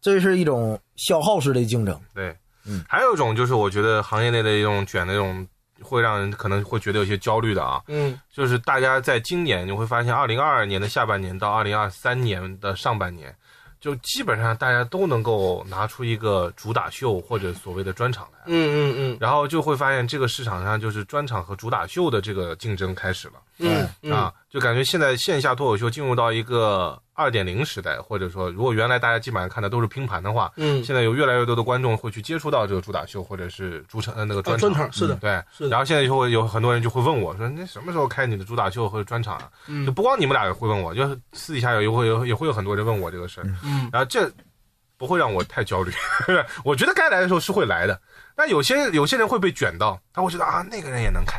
[0.00, 1.98] 这是一种消耗式的竞争。
[2.14, 2.34] 对，
[2.64, 2.84] 嗯。
[2.88, 5.46] 还有一种就是我觉得行业内的一种卷的一种，
[5.82, 8.18] 会让人可能会觉得有些焦虑的啊，嗯。
[8.32, 13.34] 就是大家在今年你会发现，二零二二年的下半年到二零二三年的上半年，
[13.80, 19.16] 就基本上大家都能够拿出一个主打秀或者所谓的专场来，嗯嗯嗯。
[19.20, 23.34] 然后就会发现这个市场上就是专场和主打秀的这个竞争开始了。
[23.58, 24.12] 嗯嗯。
[24.12, 30.82] 啊，就感觉现在线下脱口秀进入到一个二点零时代，或者说，如果原来大家基本上看的都是拼盘的话，嗯。
[30.82, 35.14] 现在有越来越多的观众会去接触到这个主打秀或者是主场呃那个专啊专场是的。
[35.16, 35.70] 对，是的。
[35.70, 39.48] 然后现在就会有很多人就会问我说，那什么时候开你的主打秀或者专场啊？
[39.66, 39.86] 嗯。
[39.86, 43.88] 就不光你们俩会问我，就是私底下有也会有也会有很多人问我这个事儿，嗯。
[43.92, 44.30] 然后这
[44.96, 45.90] 不会让我太焦虑，
[46.62, 47.98] 我觉得该来的时候是会来的，
[48.40, 51.38] 但有些有些人会被卷到，他会觉得啊那个人也能开，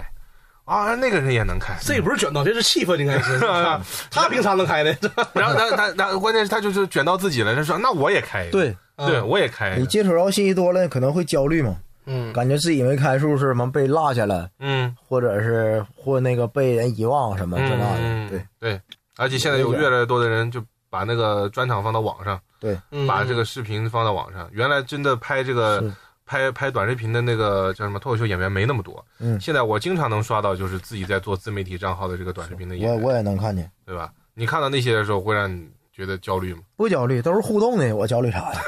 [0.66, 3.40] 啊那个人也能开，这也不是卷到，这是气氛，应该是。
[4.12, 4.96] 他凭啥能开呢？
[5.34, 11.76] 然后他他他关键是他就是卷到自己了，他说那我也开一个，对对，我也开，你接触到信息多了，可能会焦虑嘛，
[12.06, 18.30] 嗯感觉自己没开数是什么被落下了，嗯或者是或那个被人遗忘什么这那嗯的。
[18.30, 18.82] 对对，
[19.18, 24.48] 而且现在有越来越多的人就把那个专场放到网上，对，嗯把这个视频放到网上。
[24.52, 25.92] 原来真的拍这个是
[26.32, 34.10] 拍拍短视频的那个叫什么脱口秀演员没那么多，嗯现在我经常能刷到就是自己在做自媒体账号的这个短视频的演员，我我也能看见，对吧？
[34.34, 36.62] 你看到那些的时候，会让你觉得焦虑吗？
[36.78, 38.62] 不焦虑，都是互动的，我焦虑啥呀？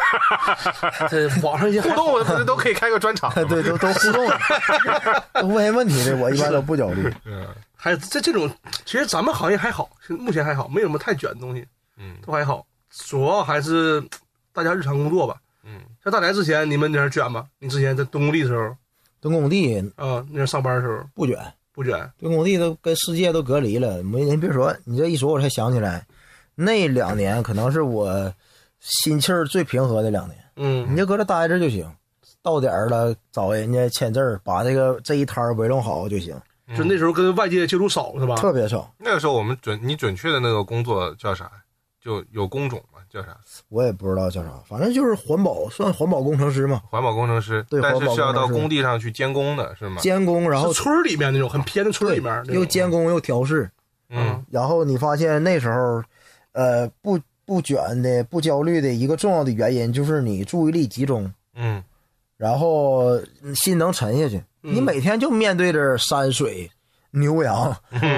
[1.09, 3.34] 这网上一些互动我不是都可以开个专场？
[3.47, 4.28] 对，都都互动，
[5.41, 7.09] 都问问题的，我一般都不焦虑。
[7.26, 7.47] 嗯
[7.78, 8.49] 还有这这种，
[8.84, 11.66] 其实咱们行业还好，是目前还好，没有什么太卷的东西，
[11.97, 12.66] 嗯都还好。
[13.07, 14.03] 主要还是
[14.53, 15.38] 大家日常工作吧。
[16.04, 17.45] 嗯像大连之前，你们那儿卷吗？
[17.60, 18.76] 你之前在蹲工地的时候，
[19.22, 21.38] 蹲工地啊，那儿上班的时候不卷，
[21.72, 22.12] 不卷。
[22.20, 24.04] 蹲工地都跟世界都隔离了。
[24.04, 26.06] 没，人别说，你这一说，我才想起来，
[26.56, 28.34] 那两年可能是我
[28.82, 30.38] 心气儿最平和的两年。
[30.58, 31.89] 嗯你就搁这待着就行，
[32.41, 36.36] 到点儿了找人家签字儿，把这个这一摊儿围拢好就行，
[36.78, 38.36] 就那时候跟外界接触少是吧？
[38.36, 38.93] 特别少。
[38.97, 41.49] 那个时候我们准你准确的那个工作叫啥？
[42.01, 43.38] 就有工种嘛，叫啥？
[43.70, 50.01] 我也不知道叫啥，反正就是环保，算环保工程师嘛，环保工程师，对但是环保是要到工地上去监工的，是吗？
[50.01, 53.70] 监工，然后是村儿里面那种很偏的村儿里面那种，又监工又调试，
[54.09, 54.43] 嗯。
[54.49, 56.03] 然后你发现那时候，
[56.53, 61.84] 呃，不不卷的、不焦虑的一个重要的原因就是你注意力集中，嗯。
[62.36, 63.22] 然后
[63.53, 64.43] 心能沉下去。
[64.64, 64.74] 嗯。
[64.74, 66.72] 你每天就面对着山水、
[67.14, 67.76] 牛羊，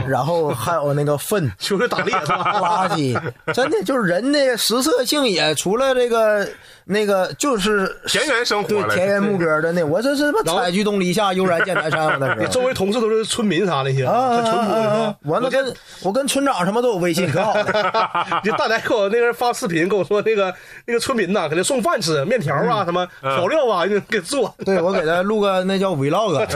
[0.07, 1.51] 然后还有那个粪。
[1.59, 2.87] 就是打猎是吧？
[2.87, 3.19] 垃圾，
[3.53, 6.47] 真的就是人的食色性也，除了这个
[6.87, 15.31] 那个就是田园生活对田园牧歌的那，我这是什么采菊东篱下，悠然见南山，我那周围同事都是村民啥那些，啊淳朴！
[15.31, 15.73] 完了跟
[16.03, 18.41] 我跟村长什么都有微信，可好了。
[18.43, 20.53] 就大奶给我那个人发视频，跟我说那个
[20.85, 24.53] 那个村民呐，给他送饭吃，面条啊，什么调料啊，就给做。
[24.63, 26.47] 对我给他录个那叫 vlog，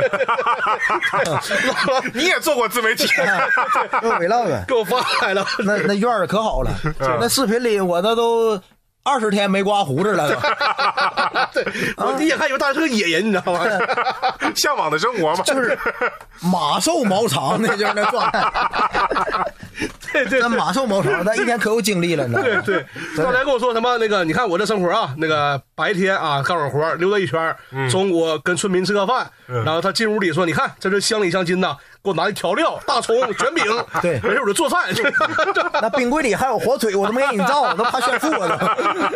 [2.13, 3.05] 你也做过自媒体，
[4.03, 6.71] 录 vlog，给我发来了，那那院儿可好了。
[7.19, 8.59] 那视频里我那都
[9.03, 10.39] 二十天没刮胡子了都。
[11.53, 11.65] 对，
[11.97, 13.65] 我第一眼看以为大家是个野人，你知道吗？
[14.55, 15.43] 向往的生活嘛。
[15.43, 15.77] 就是
[16.41, 18.43] 马瘦毛长那，就是那状态。
[20.13, 22.41] 对对那马瘦毛长，那一天可有精力了呢。
[22.41, 22.85] 对对，
[23.17, 27.55] 刚才跟我说什么那个，你看我这生活啊，那个白天啊干会活，溜达一圈，
[27.89, 33.63] 中午跟村民吃个饭，然后他进屋里说，你看这是乡里乡亲呐，给我拿的调料、大葱、卷饼，
[34.01, 34.89] 对没事我就做饭。
[35.81, 38.55] 那冰柜里还有火腿，我都没给你照，我都怕炫富我都。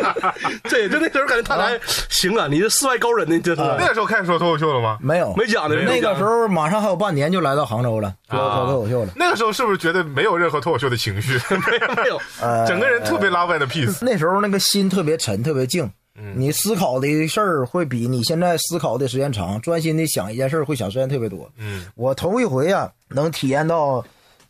[0.68, 1.78] 对，就那时候感觉他来
[2.08, 4.98] 行啊，你是世外高人呢，这是那个时候开始说脱口秀了吗？
[5.00, 5.76] 没有，没讲的。
[5.76, 9.12] 那个时候马上还有半年就来到杭州了，说说脱口秀了。
[9.16, 13.98] 那个时候是不是觉得没有任何脱口秀的情绪， 没有没有，呃，整个人特别 love and peace？
[14.00, 15.90] 那时候那个心特别沉，特别静。
[16.36, 21.50] 你思考的事儿会比你现在思考的时间长，专心的想一件事儿会想时间特别多。
[21.58, 24.04] 嗯我头一回啊，能体验到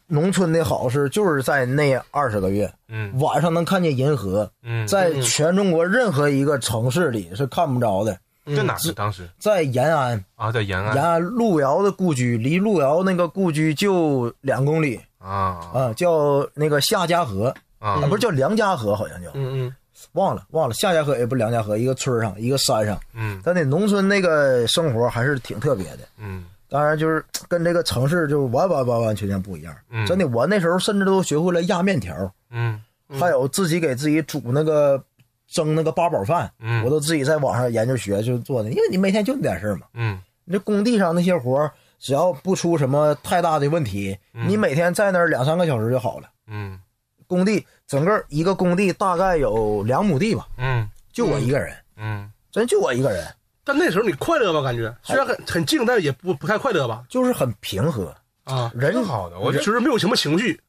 [0.07, 8.19] 农村的好是，就是在那二十个月，嗯晚上能看见银河，嗯，在全中国任何一个城市里是看不着的。
[8.55, 8.93] 在哪是？
[8.93, 15.71] 当时在延安，啊，在延安延安路遥的故居，离路遥那个故居就两公里啊。
[15.73, 17.93] 啊，叫那个夏家河啊。
[17.93, 19.31] 啊，不是叫梁家河，好像叫。
[19.35, 19.75] 嗯嗯。
[20.13, 23.41] 忘了忘了，夏家河也不是梁家河，一个村上一个山上，嗯。
[23.43, 26.01] 但那农村那个生活还是挺特别的。
[26.19, 26.45] 嗯。
[26.69, 29.75] 当然，就是跟这个城市就完完完完全全不一样。
[29.91, 30.05] 嗯。
[30.07, 32.15] 真的，我那时候甚至都学会了压面条，
[32.51, 32.81] 嗯。
[33.09, 35.03] 还有自己给自己煮那个
[35.47, 36.85] 蒸那个八宝饭，嗯。
[36.85, 39.87] 我都自己在网上研究学就做的，因为你每天就那点事儿嘛。
[39.95, 40.21] 嗯。
[40.45, 41.73] 你这工地上那些活儿，
[42.05, 44.15] 只要不出什么太大的问题，
[44.47, 46.29] 你每天在那儿两三个小时就好了。
[46.47, 46.79] 嗯
[47.27, 53.27] 工地整个一个工地大概有两亩地吧，嗯就我一个人，嗯，真就我一个人，
[53.65, 54.61] 但那时候你快乐吧？
[54.61, 57.03] 感觉虽然很很静，但是也不不太快乐吧？
[57.09, 60.61] 就是很平和，啊，人挺好的，我觉得就是没有什么情绪，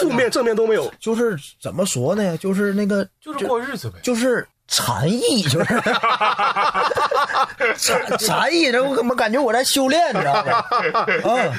[0.00, 0.90] 负面正面都没有。
[0.98, 2.34] 就是怎么说呢？
[2.38, 3.98] 就是那个就是过日子呗。
[4.02, 5.82] 就是禅意，就是
[7.78, 10.64] 禅禅意，这我怎么感觉我在修炼，你知道吗？
[11.24, 11.50] 嗯，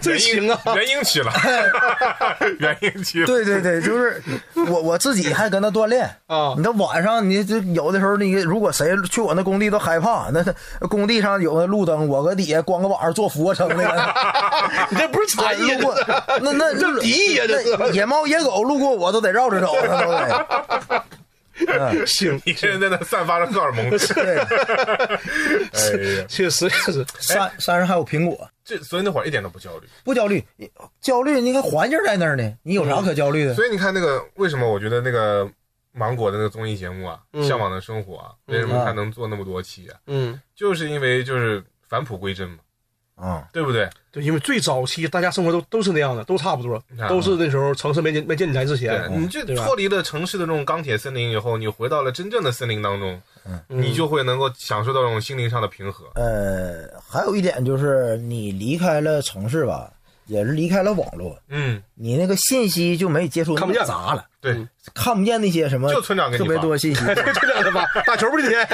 [0.00, 0.58] 这行啊！
[0.76, 1.32] 元婴期了，
[2.60, 3.26] 元婴期了。
[3.26, 4.22] 对对对，就是
[4.54, 10.44] 我我自己还跟他锻炼啊你那晚上，你这有的时候，你如果谁去我那工地都害怕，那
[10.86, 14.14] 工地上有那路灯，我搁底下光个晚上做俯卧撑那个。
[14.90, 15.96] 你这不是禅意路过
[16.40, 21.02] 那那这敌意呀这是那野猫野狗路过我都得绕着走，那都得。
[21.66, 23.88] 嗯，行，一个人在那散发着荷尔蒙。
[23.90, 24.38] 对，
[25.72, 27.04] 哎呀，确实确实。
[27.18, 29.86] 山山上还有苹果，这所以那会儿一点都不焦虑。
[30.04, 30.44] 不焦虑，
[31.00, 33.54] 焦虑你看环境在那儿呢，你有啥可焦虑的？
[33.54, 35.50] 所以你看那个为什么我觉得那个
[35.92, 39.98] 芒果的那个综艺节目啊，嗯向往的生活》啊，为什么它能做那么多期啊？
[40.06, 42.58] 嗯，就是因为就是返璞归真嘛，
[43.16, 43.88] 啊，对不对？
[44.12, 53.20] 对，因为最早期大家生活都都是那样的，都差不多，都是那时候城市没建没建起来之前，，你就脱离了城市的这种钢铁森林以后，你回到了真正的森林当中，
[53.68, 56.04] 你就会能够享受到这种心灵上的平和。
[56.14, 59.92] 呃，还有一点就是你离开了城市吧，
[60.26, 67.00] 也是离开了网络，嗯，你那个信息就没接触看不见杂了，对，看不见那些什么，就村长给你特别多信息。
[67.06, 67.84] 就这样的吧。
[68.06, 68.66] 打球不今天，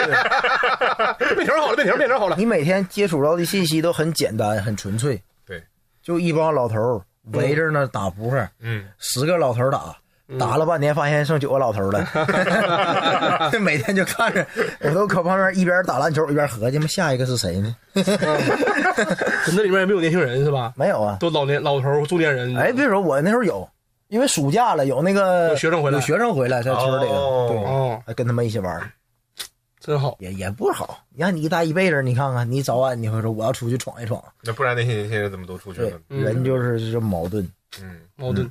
[1.36, 2.36] 变球好了，变调变调好了。
[2.38, 5.62] 你每天接触到的信息都很简单、很纯粹，对，
[6.02, 9.96] 就一帮老头围着那打扑克，嗯，十个老头儿打。
[10.38, 13.50] 打了半天，发现剩九个老头儿了。
[13.60, 14.46] 每天就看着，
[14.80, 17.76] 我都搁旁边一边打篮球一边合计，嘛下一个是谁呢？
[17.94, 20.72] 那里面也没有年轻人是吧？
[20.76, 21.18] 没有啊。
[21.20, 22.56] 都老年老头儿中年人。
[22.56, 23.68] 哎，别说我那时候有，
[24.08, 28.80] 因为暑假了，有那个有学生回来有学生回来在村里，哦对，哦，还跟他们一起玩，
[29.80, 30.16] 真好。
[30.18, 30.98] 也也不好。
[31.14, 37.46] 你看你一待一辈子，你看看你早晚你会说我要出去闯一闯，那不然那些年轻人怎么都出去了？，嗯人就是这矛盾。
[37.82, 38.50] 嗯，矛盾。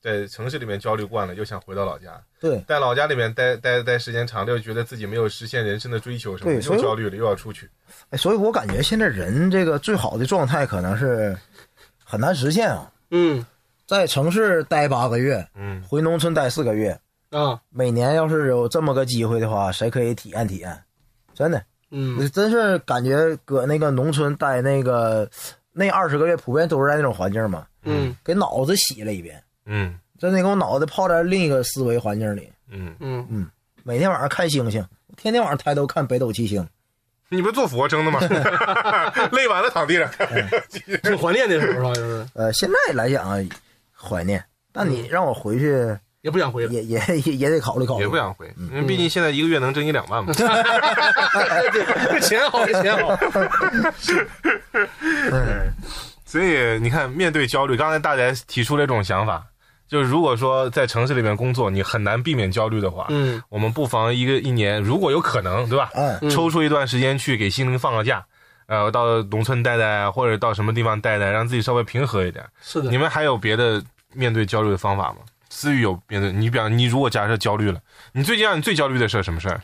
[0.00, 7.68] 在城市里面焦虑惯了，又想回到老家，对，在老家里面待待待时间长了，又觉得自己没有实现人生的追求什么又焦虑了，又要出去。
[8.10, 11.36] 哎，所以我感觉现在人这个最好的状态可能是
[12.04, 12.90] 很难实现啊。
[13.10, 13.44] 嗯。
[13.86, 16.98] 在城市待八个月，嗯，回农村待四个月，
[17.28, 17.60] 啊。
[17.68, 20.74] 每年要是有这么个机会的话，谁可以体验体验？
[21.34, 22.26] 真的，嗯。
[22.30, 25.28] 真是感觉搁那个农村待那个
[25.70, 28.16] 那二十个月，普遍都是在那种环境嘛，嗯。
[28.24, 32.50] 给脑子洗了一遍，嗯真的给我脑袋泡在另一个思维环境里。
[32.70, 33.50] 嗯，嗯嗯，
[33.82, 34.86] 每天晚上看星星，
[35.16, 36.66] 天天晚上抬头看北斗七星。
[37.30, 38.20] 你不是做俯卧撑的吗？
[39.32, 40.28] 累完了躺地上看。
[41.02, 41.94] 挺怀念那时候是吧？
[41.94, 43.36] 就是呃，现在来讲啊，
[43.92, 44.42] 怀念，
[44.72, 46.64] 但你让我回去，也不想回。
[46.68, 48.02] 也也也也得考虑考虑。
[48.02, 50.32] 也不想回，因为毕竟现在一个月能挣一两万嘛。
[50.32, 53.16] 这 钱好，这钱好。
[56.24, 59.44] 所以你看，面对焦虑，刚才大家提出了一种想法，
[59.86, 65.90] 就是如果说在城市里面工作，你很难避免焦虑的话，嗯，我们不妨一个一年，如果有可能，对吧？
[65.94, 68.24] 嗯抽出一段时间去给心灵放个假，
[68.66, 72.44] 呃，到农村待待，或者到什么地方待待，让自己稍微平和一点。
[72.62, 72.96] 是的你。
[72.96, 73.82] 们还有别的
[74.12, 75.18] 面对焦虑的方法吗？
[75.50, 77.78] 思雨有面对，你比方你如果假设焦虑了，
[78.12, 79.60] 你最近让你最焦虑的事儿什么事儿？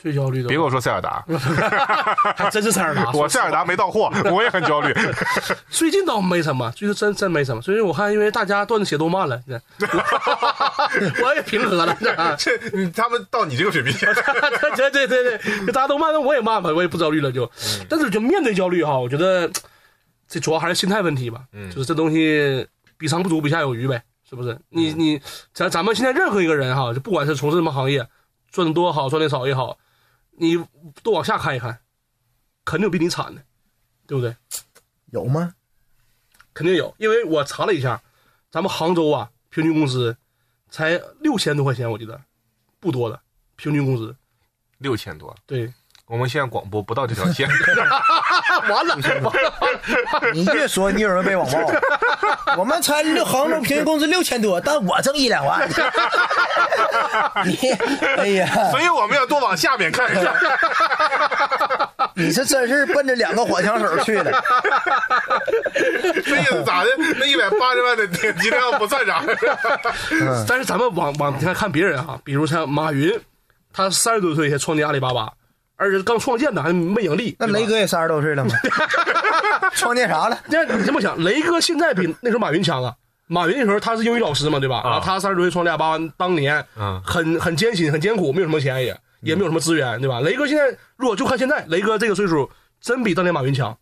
[0.00, 1.24] 最焦虑的，别跟我说塞尔达，
[2.36, 3.10] 还真是塞尔达。
[3.12, 4.94] 我塞尔达没到货，我也很焦虑。
[5.70, 7.60] 最近倒没什么，最近真真没什么。
[7.60, 9.60] 最近我看，因为大家段子写都慢了，这
[11.24, 11.96] 我也平和了。
[12.38, 12.56] 这
[12.90, 13.92] 他们到你这个水平，
[14.76, 17.50] 对对对对，大家都慢，那我也慢吧，我也不焦虑了就。
[17.88, 19.50] 但是就面对焦虑哈，我觉得
[20.28, 21.40] 这主要还是心态问题吧。
[21.52, 22.64] 嗯就是这东西
[22.96, 24.56] 比上不足，比下有余呗，是不是？
[24.68, 25.20] 你你
[25.52, 28.06] 咱咱们现在任何一个人哈，就不管是从事什么行业，
[28.52, 29.76] 赚的多好，赚的少也好，
[30.38, 30.56] 你
[31.02, 31.80] 都往下看一看，
[32.64, 33.42] 肯定有比你惨的，
[34.06, 34.36] 对不对？
[35.12, 35.54] 有吗？
[36.54, 38.02] 肯定有，因为我查了一下，
[38.50, 40.16] 咱们杭州啊，平均工资
[40.68, 42.20] 才六千多块钱，我记得
[42.80, 43.20] 不多的
[43.56, 44.16] 平均工资。
[44.78, 45.36] 六千多。
[45.44, 45.72] 对，
[46.08, 47.46] 我们现在广播不到这条线，
[48.68, 49.52] 完 了完了，
[50.32, 51.58] 你越说你有人被网暴。
[52.56, 55.68] 我们才六杭州平均工资六千多，但我挣一两万。
[57.44, 57.56] 你
[58.16, 60.34] 哎呀，所以我们要多往下面看一下。
[62.14, 64.32] 你是真是奔着两个火枪手去的。
[66.24, 66.90] 这意思咋的？
[67.18, 69.22] 那一百八十万的点击量不算啥。
[70.48, 73.12] 但是咱们往往看看别人哈，比如像马云，
[73.74, 75.30] 他三十多岁才创建阿里巴巴，
[75.78, 77.34] 而且刚创建的还没盈利。
[77.38, 78.50] 那雷哥也三十多岁了吗？
[79.74, 80.38] 创建啥了？
[80.48, 82.94] 那你这么想，雷哥现在比那时候马云强啊。
[83.28, 84.80] 马云那时候他是英语老师嘛，对吧？
[84.80, 88.98] 啊他三十多岁创立阿里巴巴，当年嗯很很艰辛、很艰苦，没有什么钱也。
[89.20, 90.20] 也没有什么资源，对吧？
[90.20, 90.64] 雷哥现在
[90.96, 92.48] 如果就看现在，雷哥这个岁数，
[92.80, 93.76] 真比当年马云强，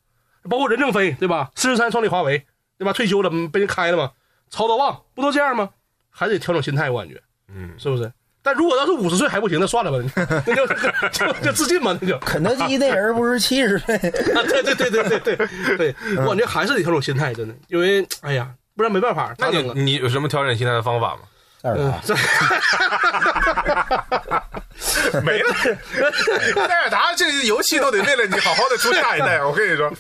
[0.48, 1.50] 包括任正非，对吧？
[1.54, 2.46] 四十三创立华为，
[2.78, 2.92] 对吧？
[2.94, 4.12] 退休了，嗯被人开了嘛？
[4.48, 5.68] 曹德旺不都这样吗？
[6.08, 7.20] 还得调整心态，我感觉，
[7.54, 8.10] 嗯，是不是？
[8.46, 9.98] 但如果要是五十岁还不行，那算了吧，
[10.46, 10.64] 那就
[11.10, 12.16] 就就自尽吧，那就。
[12.20, 15.36] 肯德基那人不是七十岁，啊，对对对对对对
[15.76, 19.50] 对，我感觉还是得调整心态，真的，因为哎呀，不然没办法，那？
[19.50, 21.22] 你你有什么调整心态的方法吗？
[22.04, 22.14] 这
[25.22, 25.52] 没了，
[26.68, 29.42] 戴尔达这游戏都得为了你好好的出下一代。
[29.42, 29.92] 我跟你说，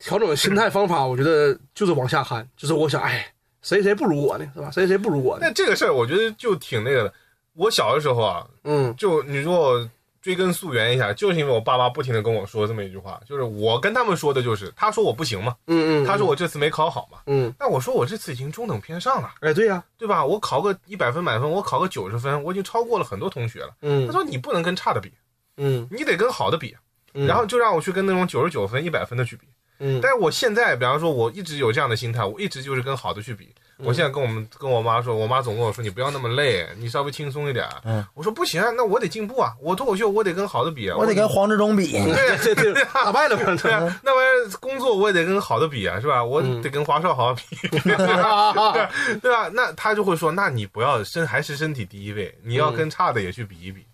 [0.00, 3.24] 调整心态方法，我觉得就是往下看，就是我想，哎，
[3.62, 4.68] 谁谁不如我呢，是吧？
[4.72, 5.54] 谁谁不如我呢但？
[5.54, 7.12] 这个事儿我觉得就挺那个的。
[7.56, 8.94] 我小的时候啊，嗯。
[8.96, 9.90] 就你说我
[10.20, 20.24] 追根溯源一下，就是因为我爸妈不停的跟我说这么一句话，就是我跟他们说的就是，他说我不行嘛，嗯嗯，他说我这次没考好嘛，嗯，那我说我这次已经中等偏上了，哎，对呀，对吧？
[20.24, 23.74] 我考个一百分满分，我考个九十分，我已经超过了很多同学了。
[23.82, 24.06] 嗯。
[24.06, 25.12] 他说你不能跟差的比，
[25.56, 26.76] 嗯，你得跟好的比，
[27.14, 27.26] 嗯。
[27.26, 29.46] 然后就让我去跟那种九十九分、一百分的去比。
[29.78, 33.44] 嗯，但是我现在，比方说，我一直有这样的心态，我一直就是跟好的去比。
[33.44, 33.52] 嗯
[33.84, 37.68] 我现在跟我们跟我妈说，我妈总跟我说，你不要那么累，你稍微轻松一点。
[37.84, 41.92] 嗯，我说不行啊，那我得进步啊，我脱口秀我得跟好的比啊，我得跟黄志忠比。
[41.92, 46.24] 对对 对，打败了嘛，对啊，那玩意儿工作我也得跟好的比啊，是吧？
[46.24, 48.90] 我嗯得跟华少好好比，对吧？
[49.20, 49.50] 对吧？
[49.52, 53.84] 那他就会说，那你不要身还是身体第一位，你要跟差的也去比一比。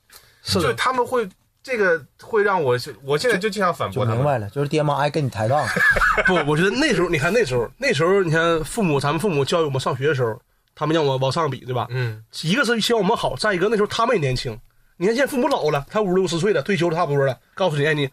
[0.44, 1.28] 就是就，他们会
[1.62, 4.18] 这个会让我，我现在就经常反就驳他们。
[4.18, 5.64] 明白了，就是爹妈爱跟你抬杠，
[6.26, 10.40] 不，我觉得那时候，你看那时候，那时候你看父母，咱们父母教育我们上学的时候，
[10.74, 11.86] 他们让我往上比，对吧？
[11.90, 14.58] 嗯，一个是希望我们好，再一个那时候他们也年轻。
[14.96, 18.08] 你看现在父母老了，他五六十岁了，退休了差不多了，告诉你，哎，你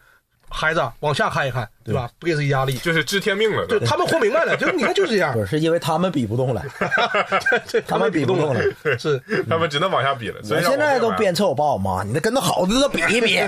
[0.50, 2.10] 孩子啊往下看一看，对吧？
[2.18, 2.74] 不给自己压力。
[2.78, 3.66] 就是知天命了。
[3.66, 6.62] 对他们活明白了，就是你看就是这样不，是是因为他们比不动了，
[7.70, 8.60] 对他们比不动了。
[8.98, 10.40] 是， 他们只能往下比了。
[10.42, 13.38] 我现在都鞭策我爸我妈，你得跟那好的都比一比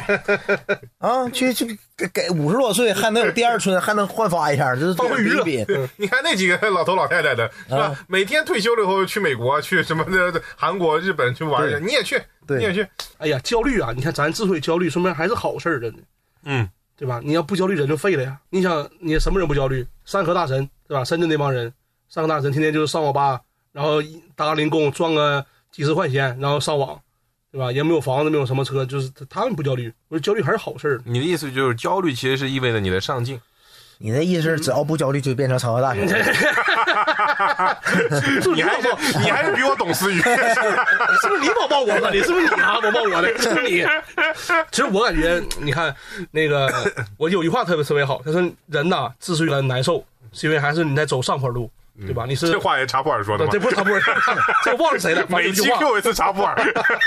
[0.99, 5.45] 啊，去去给给五十多岁还能有第二春，还能焕发一下，这是放会娱乐。
[5.97, 7.85] 你看那几个老头老太太的，是吧？
[7.87, 12.87] 啊每天退休了以后去美国、去什么的韩国、日本去玩去，你也去，你也去。
[13.19, 13.93] 哎呀，焦虑啊！
[13.95, 16.03] 你看咱之所以焦虑，说明还是好事儿，真的，
[16.45, 16.69] 嗯，
[17.03, 17.21] 对吧？
[17.25, 18.41] 你要不焦虑，人就废了呀。
[18.49, 19.85] 你想，你什么人不焦虑？
[20.05, 21.05] 山河大神，对吧？
[21.05, 21.75] 深圳那帮人，
[22.09, 23.41] 山河大神天天就是上网吧，
[23.73, 24.01] 然后
[24.37, 26.97] 打个零工赚个几十块钱，然后上网，
[27.51, 27.73] 对吧？
[27.73, 29.93] 也没有房子，没有什么车，就是他们不焦虑。
[30.07, 31.03] 我说焦虑还是好事儿。
[31.05, 33.41] 你的意思就是焦虑其实是意味着你的上进。
[34.03, 36.01] 你的意思是只要不焦虑就变成长河大学？
[38.53, 38.89] 你还是
[39.21, 40.21] 你还是比我懂思雨。
[40.21, 42.11] 是不是你网暴我的？
[42.11, 42.81] 你是不是你啊？
[42.83, 43.29] 网暴我的？
[43.39, 43.87] 是不是你？
[44.73, 45.95] 其实我感觉，你看
[46.33, 46.69] 那个，
[47.17, 52.25] 我有一句话特别特别好，他说人呐，之所以感难受，是因为还是你在走上坡路，对吧？
[52.27, 53.61] 你是这话也查普尔说的吗这？
[53.61, 54.03] 不是查普尔，
[54.67, 55.25] 这忘了谁了。
[55.29, 56.57] 反正每期给我一次查普尔。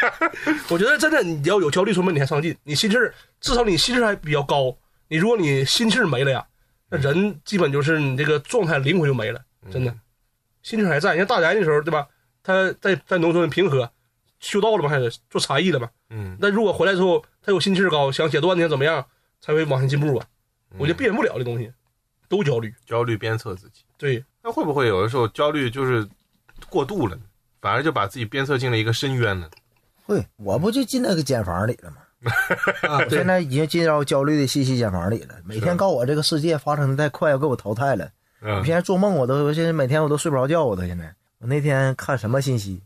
[0.71, 4.73] 我觉得真的你要有焦虑，说明你还上进，你心气儿至少你心气儿还比较高。
[5.09, 6.43] 你如果你心气儿没了呀，
[6.89, 9.95] 那人基本就是你这个状态灵魂就没了，真的。
[10.61, 12.07] 心情还在，你看大宅那时候对吧？
[12.43, 13.91] 他在在农村平和
[14.39, 15.89] 修道了嘛，开始做茶艺了嘛。
[16.09, 19.05] 嗯，那如果回来之后他有心气儿高，想写段子想怎么样，
[19.41, 20.27] 才会往前进步啊。
[20.77, 21.71] 我觉得避免不了这东西，
[22.27, 22.73] 都焦虑。
[22.85, 23.83] 焦虑鞭策自己。
[23.97, 26.07] 对，那会不会有的时候焦虑就是
[26.69, 27.17] 过度了？
[27.61, 29.49] 反而就把自己鞭策进了一个深渊呢？
[30.03, 31.97] 会，我不就进那个茧房里了吗？
[32.87, 38.05] 啊，我对现在已经进到焦虑的信息茧房里了，每天告我这个世界发生的太快，要给我淘汰了。
[38.41, 41.13] 嗯我现在做梦，我都我现在每天我都睡不着觉，我都现在。
[41.39, 42.83] 我那天看什么信息？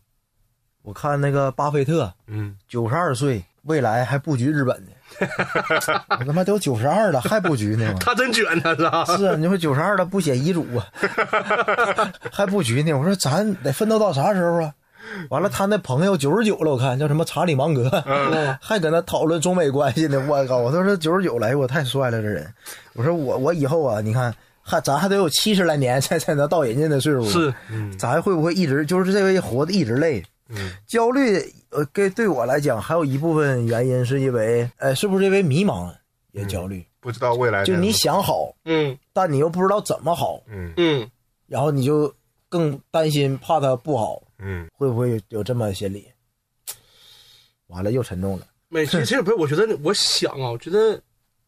[0.84, 4.92] 我看那个巴菲特嗯，九十二岁，未来还布局日本呢。
[6.20, 8.00] 我他妈都九十二了，还布局呢吗？
[8.00, 8.74] 他真卷他
[9.06, 9.18] 是？
[9.18, 10.88] 是啊，你说九十二了不写遗嘱啊，
[12.32, 12.94] 还布局呢？
[12.94, 14.74] 我说咱得奋斗到啥时候啊？
[15.30, 17.90] 完了，他那朋友九十九了，我看叫什么查理芒格，
[18.62, 20.26] 还搁那讨论中美关系呢。
[20.30, 20.58] 我靠！
[20.58, 22.52] 我都说九十九了，哎，我太帅了这人。
[22.94, 27.54] 我说我我以后啊，你看还咱还得有七十来年才才能到人家那岁数，是，
[27.98, 30.24] 咱会不会一直就是这位活的一直累？
[30.50, 31.38] 嗯，焦虑，
[31.70, 35.92] 呃，给对我来讲，还有一部分原因是因为，呃，是不是因为迷茫
[36.32, 36.84] 也焦虑？
[37.00, 41.10] 不知道未来就你想好，嗯但你又不知道怎么好，嗯嗯，
[41.48, 42.12] 然后你就
[42.50, 46.08] 更担心，怕他不好，嗯会不会有有这么心理？
[47.68, 48.48] 完了又沉重了。
[48.70, 51.02] 没，其实其实不是，我觉得我想啊，我觉得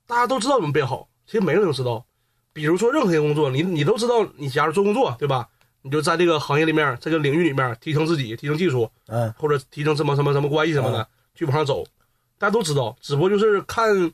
[0.06, 2.06] 大家都知道怎么变好，其实每个人都知道。
[2.54, 5.48] 比如说任何一个工作，你你都知道，你假如做工作，对吧？
[5.84, 11.84] 你就在这个行业里面，这个领域里面提升自己，提升技术，嗯，或者提升什么什么什么关系什么的，去往上走。
[12.38, 14.12] 大家都知道，只不过就是看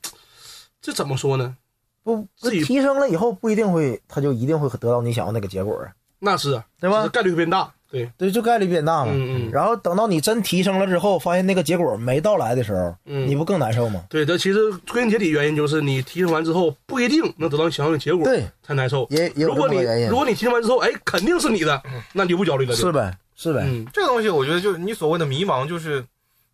[0.82, 1.58] 这怎么说呢？
[2.04, 7.74] 不，自己提升了以后不一定会，他就一定会得到你想要那个结果啊，那是啊，对吧概率会变大。
[8.18, 9.12] 对，就概率变大嘛。
[9.14, 9.52] 嗯嗯。
[9.52, 13.28] 然后等到你真提升了之后，发现那个结果没到来的时候，嗯。
[13.28, 14.04] 你不更难受吗？
[14.10, 19.08] 对，这其实归根结底原因就是你提升完之后不一定能得到你想要的结果，对，才难受。
[19.10, 19.78] 也也有如果你
[20.10, 21.82] 如，果你提升完之后，哎，肯定是你的，
[22.14, 22.76] 那你就不焦虑了。
[22.76, 26.04] 是呗，是呗，嗯，这个东西，我觉得就是你所谓的迷茫，就是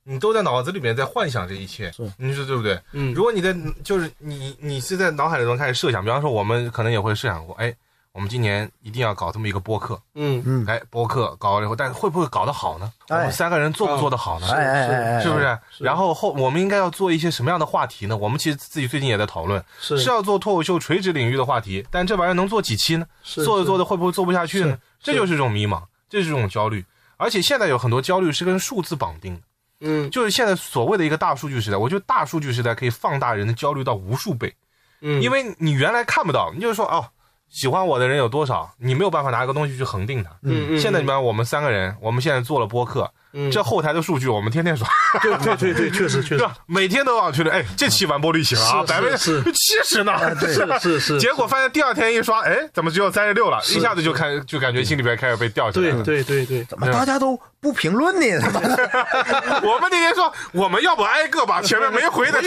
[0.04, 1.92] 你都在脑子里面在幻想这一切。
[1.92, 2.80] 是，你说对不对？
[2.92, 3.14] 嗯。
[3.14, 7.74] 如果你在就是你你是在脑海里头开始设想，比方说我们可能也会设想过，哎，
[8.14, 12.94] 我们今年一定要搞这么一个播客，嗯嗯，哎，播客搞了以后，但是会不会搞得好呢？
[13.10, 14.48] 我哎们三个人做不做得好呢？
[14.52, 15.60] 哎哎哎哎，是不是？
[15.72, 18.16] 是然后后我们应该要做一些什么样的话题呢？
[18.16, 23.06] 我们其实自己最近也在讨论，是是要做脱口秀垂直领域的话题，但这玩意儿能做几期呢？
[23.24, 24.78] 是做着做着，会不会做不下去呢？
[25.02, 26.86] 这就是一种迷茫，这就是一种焦虑。
[27.18, 29.42] 而且现在有很多焦虑是跟数字绑定的，
[29.82, 34.54] 嗯就是现在所谓的一个大数据时代，我觉得大数据时代可以放大人的焦虑到无数倍，
[35.02, 37.08] 嗯，因为你原来看不到，你就是说哦，
[37.54, 40.32] 喜欢我的人有多少，你没有办法拿一个东西去恒定它。
[40.42, 44.88] 嗯嗯，现在你比方我们三个人，我们现在做了播客，嗯这后台的数据我们天天刷，
[45.22, 46.56] 对对对对， 确实确实对吧？
[46.68, 50.14] 每天都往去了，哎，这期完播率行啊，百分之七十呢。
[50.40, 53.60] 是是是，结果发现第二天一刷，哎，怎么只有三十六了？
[53.70, 56.04] 一下子就开就感觉心里边开始被吊起来对了。
[56.04, 58.26] 对对对，怎么大家都不评论呢？
[59.64, 62.40] 我们那天说，我们要不挨个把前面没回的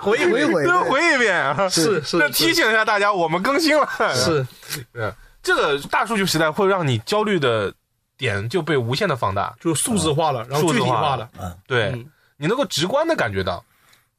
[0.00, 1.68] 回一回回都回一遍啊？
[1.68, 3.86] 是是那提醒一下大家，我们更新了。
[4.14, 4.46] 是
[4.94, 5.12] 对，
[5.42, 7.72] 这个大数据时代会让你焦虑的
[8.16, 9.54] 点就被无限的放大。
[9.60, 11.30] 就数字化了，然后具体化了，
[11.66, 12.10] 对嗯。
[12.38, 13.64] 你能够直观的感觉到，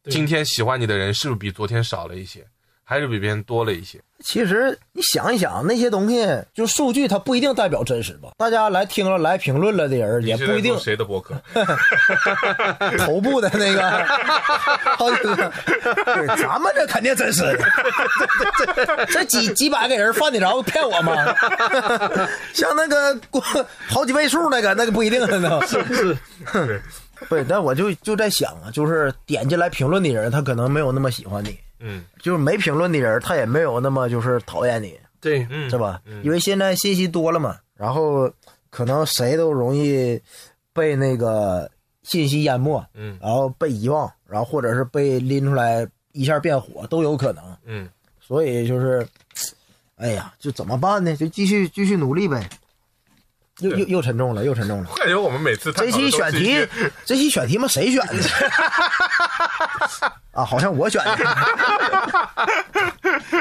[0.09, 2.43] 今天喜欢你的人是不是比昨天少了一些，
[2.89, 3.99] 还是比别人多了一些？
[4.23, 8.29] 其实你想一想，那些东西就数据，它不一定代表真实吧？
[8.37, 11.35] 大家来听了、来评论了的人，也不一定谁的博客？
[12.97, 13.91] 头部的那个，
[14.97, 15.51] 好几个，
[16.05, 21.13] 对，咱们这肯定真实的， 这几几百个人犯得着骗我吗？
[22.53, 23.43] 像那个过
[23.89, 25.59] 好几位数那个，那个不一定呢。
[25.67, 26.17] 是是，
[27.29, 31.49] 对，但我就就在想啊，就是点进来评论的人，他可能没有那么喜欢你；
[31.79, 34.97] 嗯就是没评论的人，他也没有那么就是讨厌你。
[35.19, 36.01] 对，嗯，是吧？
[36.05, 38.31] 嗯因为现在信息多了嘛，然后
[38.69, 40.19] 可能谁都容易
[40.73, 41.69] 被那个
[42.03, 47.43] 信息淹没，嗯然后被遗忘，然后或者是被拎出来一下变火都有可能。
[47.65, 49.07] 嗯，所以就是，
[49.95, 51.15] 哎呀，就怎么办呢？
[51.15, 52.47] 就继续继续努力呗。
[53.59, 54.89] 又又又沉重了，又沉重了。
[54.91, 56.67] 我感觉我们每次探这期选题
[57.05, 58.13] 这期选题嘛，谁选的？
[60.33, 61.17] 啊，好像我选的。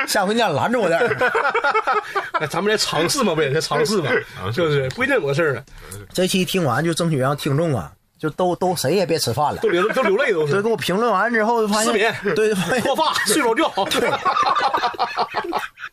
[0.08, 1.14] 下回你俩拦着我点儿。
[2.40, 4.10] 那咱们来尝试嘛，不也是尝试嘛，
[4.52, 4.88] 是不是？
[4.90, 5.62] 不一定有个事儿啊，
[6.14, 9.68] 这期听完就争取让听众啊，就都都谁也别吃饭了都。
[9.68, 13.84] 流都流泪都是这给我评论完之后，就发现失眠对，发现脱发、睡不着觉，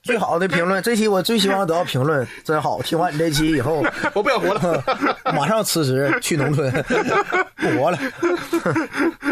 [0.03, 2.81] 最好的评论， 这期我最希望得到评论，真好。
[2.81, 3.83] 听完你这期以后，
[4.13, 4.83] 我不想活了。
[5.33, 6.69] 马上辞职去农村，
[7.55, 7.97] 不活了。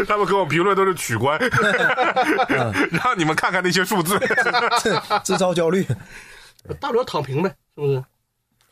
[0.08, 1.38] 他们给我评论都是取关，
[2.90, 4.18] 让你们看看那些数字。
[5.22, 5.86] 制造焦虑。
[6.80, 8.02] 大不了躺平呗，是不是？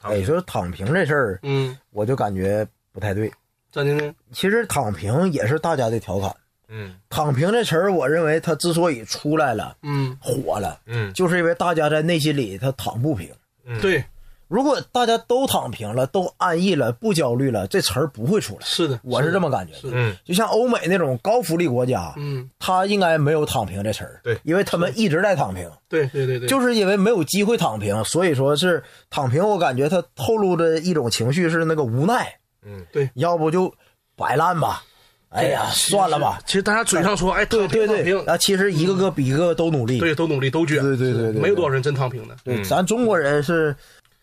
[0.03, 3.31] 哎，说躺平这事儿，嗯，我就感觉不太对。
[3.71, 4.15] 咋的呢？
[4.33, 6.35] 其实躺平也是大家的调侃。
[6.71, 13.29] 嗯躺平这词儿，我认为它之所以出来了、嗯，火了，嗯就是因为大家在内心里他躺不平。
[13.67, 14.05] 嗯对，
[14.49, 18.61] 如果大家都躺平了，都安逸了，不焦虑了，这词儿不会出来。
[18.63, 19.91] 是的，我是这么感觉的。
[19.93, 29.47] 嗯就像欧美那种高福利国家，嗯，他应该没有躺平这词儿，对因为他们一直在躺平，对对对对，就是因为没有机会躺平，所以说是躺平。
[29.47, 33.73] 我感觉他透露的一种情绪是那个无奈，嗯，对要不就
[34.17, 34.83] 摆烂吧，
[35.31, 36.41] 哎呀，算了吧。
[36.45, 42.37] 其实大家嘴上说，哎，对对对啊，其实一个个比一个都努力，对，都努力，都卷，对对对对对没有多少人真躺平的。
[42.45, 43.75] 对，咱中国人是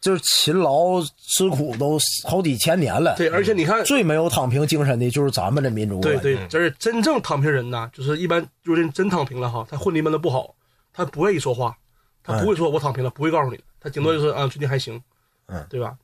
[0.01, 1.97] 就是勤劳吃苦都
[2.27, 10.53] 好几千年了，对，而且你看，最没有躺平精神的就是咱们的民族，对对，就是真正躺平人呐，就是一般就是真躺平了哈，他混的闷的不好，
[10.93, 11.75] 他不愿意说话，
[12.21, 15.01] 他不会说我躺平了，不会告诉你，他顶多就是啊最近还行，
[15.47, 15.95] 嗯，对吧？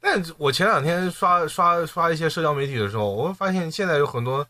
[0.00, 4.46] 但我前两天刷刷刷一些社交媒体的时候，我会发现现在有很多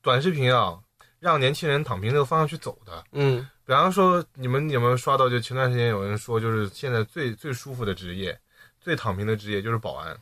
[0.00, 0.78] 短视频啊，
[1.18, 3.04] 让年轻人躺平这个方向去走的。
[3.12, 5.28] 嗯比方说，你们有没有刷到？
[5.28, 8.38] 就前段时间有人说，就是现在最最舒服的职业、
[8.80, 10.16] 最躺平的职业就是保安。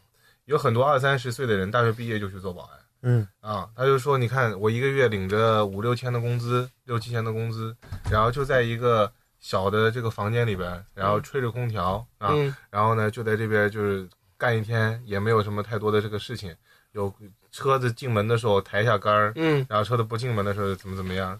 [0.44, 3.68] 有很多二三十岁的人，大学毕业就去做保安嗯啊。
[3.74, 7.74] 他就说，你看我一个月领着五六千的工资，六七千的工资，
[8.10, 9.10] 然后就在一个
[9.40, 14.06] 小的这个房间里边，然后吹着空调啊，嗯然后呢就在这边就是
[14.40, 16.56] 干一天，也没有什么太多的这个事情。
[16.92, 17.14] 有
[17.52, 21.38] 车子进门的时候抬一下杆儿，嗯，然后车子不进门的时候怎么怎么样，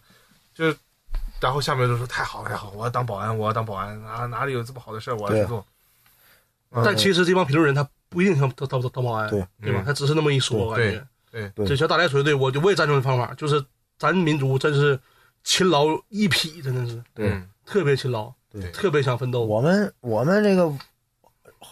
[0.54, 0.76] 就是，
[1.40, 5.66] 然后下面就说太好了太好，我要当保安，我要当保安啊，哪里有这么好的事儿我要去做。
[6.84, 9.84] 但其实这帮评论人他不一定想当当当保安，对对吧嗯？
[9.84, 11.04] 他只是那么一说，感觉。
[11.32, 13.64] 对对这像大家说的对，我就我也赞成这方法，就是
[13.98, 14.98] 咱民族真是
[15.42, 19.44] 勤劳一匹，真的是嗯特别勤劳，对特别想奋斗。
[19.44, 20.72] 我们我们这个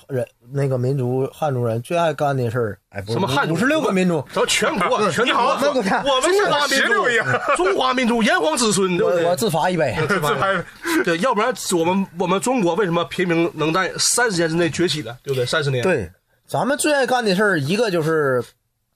[0.08, 9.24] 人那个民族汉族人最爱干的事儿，哎，不是什么汉族五十六个民族，咱全国 全你好国我们国家我们中华民族，中华民族炎黄子孙，对不对？
[9.24, 9.96] 我我自罚一杯。
[10.08, 10.64] 自拍
[11.04, 15.46] 对，要不然我们我们中国为什么平民能在三十年之内崛起的，对不对？
[15.46, 16.10] 三十年，对，
[16.46, 18.42] 咱们最爱干的事儿，一个就是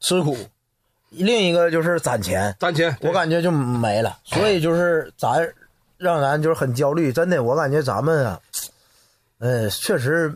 [0.01, 0.37] 吃苦，
[1.11, 2.55] 另一个就是攒钱。
[2.59, 5.49] 攒钱，我感觉就没了，所以就是咱
[5.97, 7.13] 让咱就是很焦虑。
[7.13, 8.41] 真的，我感觉咱们啊，
[9.39, 10.35] 呃，确实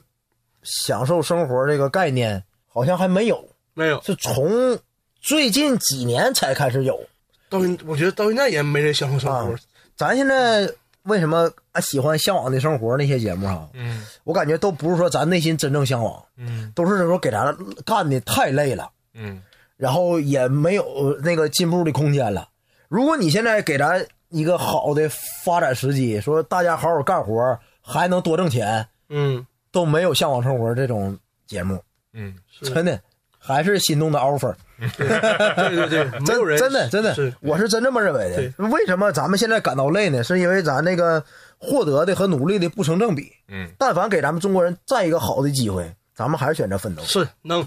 [0.67, 3.43] 享受生活这个概念好像还没有，
[3.73, 4.79] 没有是从
[5.23, 7.01] 最近几年才开始有。
[7.49, 9.59] 到现，我觉得到现在也没人享受生活啊。
[9.97, 10.69] 咱现在
[11.05, 13.69] 为什么啊喜欢《向往的生活》那些节目哈？
[13.73, 18.91] 嗯我感觉都不是说咱内心真正向往，嗯都是说给咱干的太累了。
[19.15, 19.41] 嗯
[19.77, 22.49] 然后也没有那个进步的空间了。
[22.89, 25.09] 如果你现在给咱一个好的
[25.45, 29.47] 发展时机，说大家好好干活，还能多挣钱，嗯，
[29.77, 31.79] 都没有《向往生活》这种节目，
[32.15, 32.99] 嗯是真的
[33.39, 34.55] 还是心动的 offer。
[34.97, 38.67] 对对对， 没有人真真的真的是，我是真这么认为的。
[38.69, 40.25] 为什么咱们现在感到累呢？
[40.25, 41.23] 是因为咱那个
[41.59, 43.31] 获得的和努力的不成正比。
[43.49, 47.03] 嗯但凡给咱们中国人再一个好的机会，咱们还是选择奋斗。
[47.03, 47.61] 是能。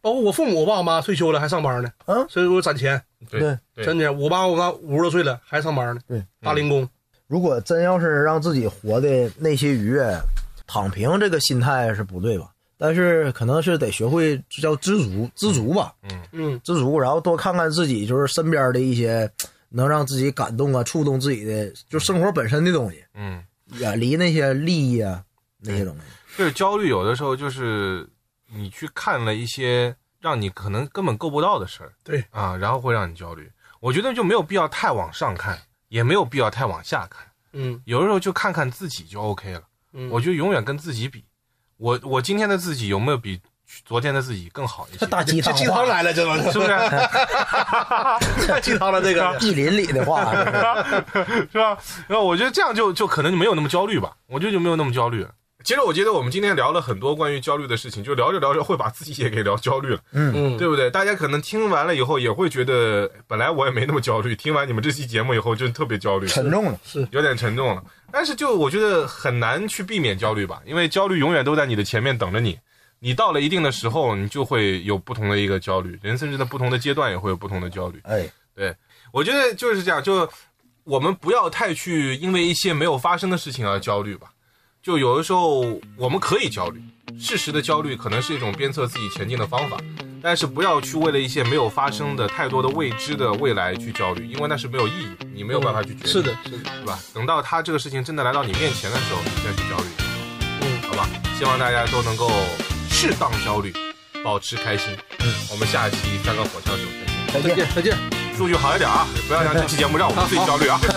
[0.00, 4.12] 包括我父母，我爸我妈退休了还上班呢，啊所以我攒钱，对真的。
[4.12, 6.88] 我爸我妈五十多岁了还上班呢，对，大零工。
[7.26, 10.16] 如果真要是让自己活的那些愉悦，
[10.68, 12.52] 躺平这个心态是不对吧？
[12.76, 15.92] 但是可能是得学会这叫知足，知足吧，
[16.30, 19.28] 嗯，知足，然后多看看自己就是身边的一些
[19.68, 23.42] 能让自己感动啊、触动自己的，就生活本身的东西，嗯，
[23.80, 25.24] 远离那些利益啊
[25.58, 26.00] 那些东西。
[26.36, 28.08] 就是焦虑，有的时候就是
[28.46, 32.24] 你去看了一些让你可能根本够不到的事儿，对。
[32.30, 33.50] 啊，然后会让你焦虑。
[33.80, 35.58] 我觉得就没有必要太往上看，
[35.88, 37.82] 也没有必要太往下看，嗯。
[37.86, 39.62] 有的时候就看看自己就 OK 了。
[39.92, 41.24] 嗯，我觉得永远跟自己比，
[41.76, 43.40] 我我今天的自己有没有比
[43.84, 45.06] 昨天的自己更好一些？
[45.06, 46.68] 大鸡汤这鸡汤话，来了，这都是不是？
[48.46, 50.32] 太鸡汤了，这个 意林里的话，
[51.52, 51.76] 是吧？
[52.08, 55.30] 然后我觉得这样就就可能就没有那么焦虑吧，我觉得就没有那么焦虑了。
[55.64, 60.88] 其实我觉得我们今天聊了很多关于焦虑的事情，就聊着聊着会把自己也给聊焦虑了，嗯，对不对？
[60.88, 66.78] 大家可能听完了以后也会觉得，本来我也没那么焦虑，听完你们这期节目以后就特别焦虑，沉重了。
[66.84, 67.82] 是有点沉重了。
[68.10, 72.58] 但是就我觉得很难去避免焦虑吧，因为焦虑永远都在你的前面等着你。
[73.00, 78.00] 你到了一定的时候，你就会有不同的一个焦虑，人甚至在不同的阶段也会有不同的焦虑。
[78.04, 78.28] 哎，
[79.12, 80.28] 我觉得就是这样，就
[80.82, 84.32] 我们不要太去因为一些没有发生的事情而焦虑吧。
[84.82, 85.60] 就有的时候
[85.96, 86.82] 我们可以焦虑，
[87.20, 89.76] 适时的焦虑可能是一种鞭策自己前进的方法，
[90.22, 96.98] 但是不要去为了一些没有发生的太多的未知的未来去焦虑，因为那是没有意义，你没有办法去决定，是的，是的，对吧？
[97.14, 99.84] 等到他这个事情真的来到你面前的时候，你再去焦虑，
[100.62, 101.08] 嗯，好吧？
[101.38, 102.30] 希望大家都能够
[102.90, 103.72] 适当焦虑，
[104.24, 104.96] 保持开心。
[105.20, 106.82] 嗯，我们下一期三个火枪手
[107.32, 107.50] 再见。
[107.50, 107.68] 再见。
[107.76, 107.96] 再见，
[108.36, 110.80] 数据好一点啊，不要让这期节目让我们自己焦虑啊。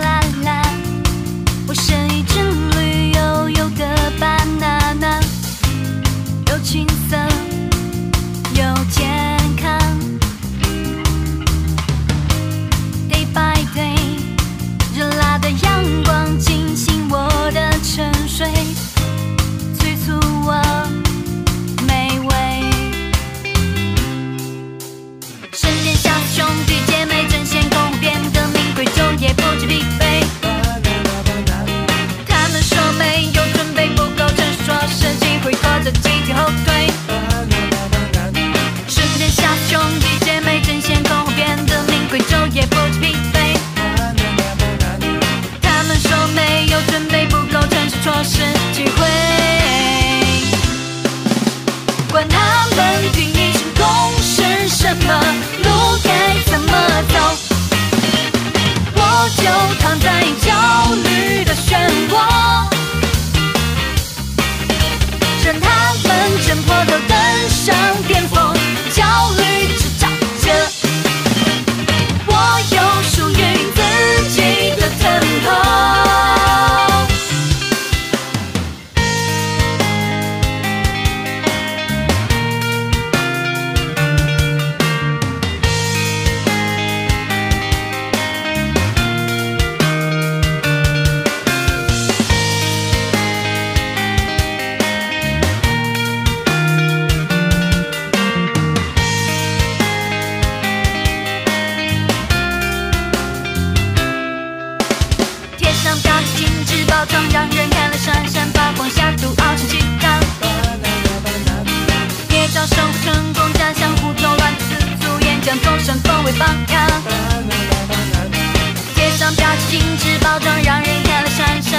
[0.00, 0.62] 啦啦啦，
[1.68, 4.77] 我是一只绿油油的 banana，
[6.70, 7.27] 青色
[62.18, 62.68] 我，
[65.42, 66.08] 趁他们
[66.46, 67.07] 挣破的。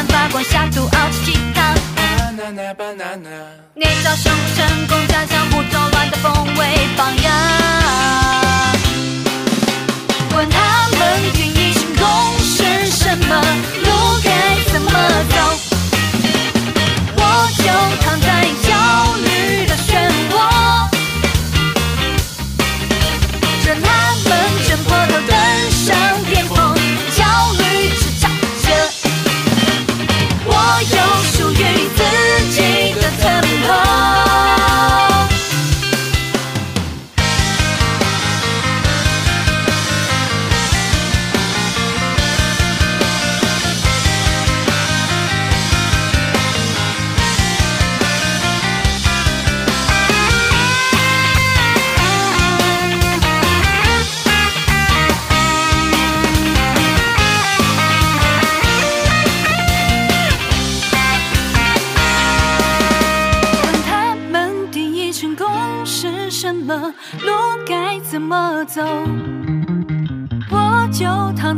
[0.10, 1.76] 发光下肚熬成鸡汤。
[3.76, 7.59] 你早生成功，将江湖作乱的风为榜样。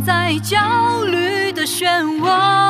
[0.06, 2.61] 在焦虑的漩涡。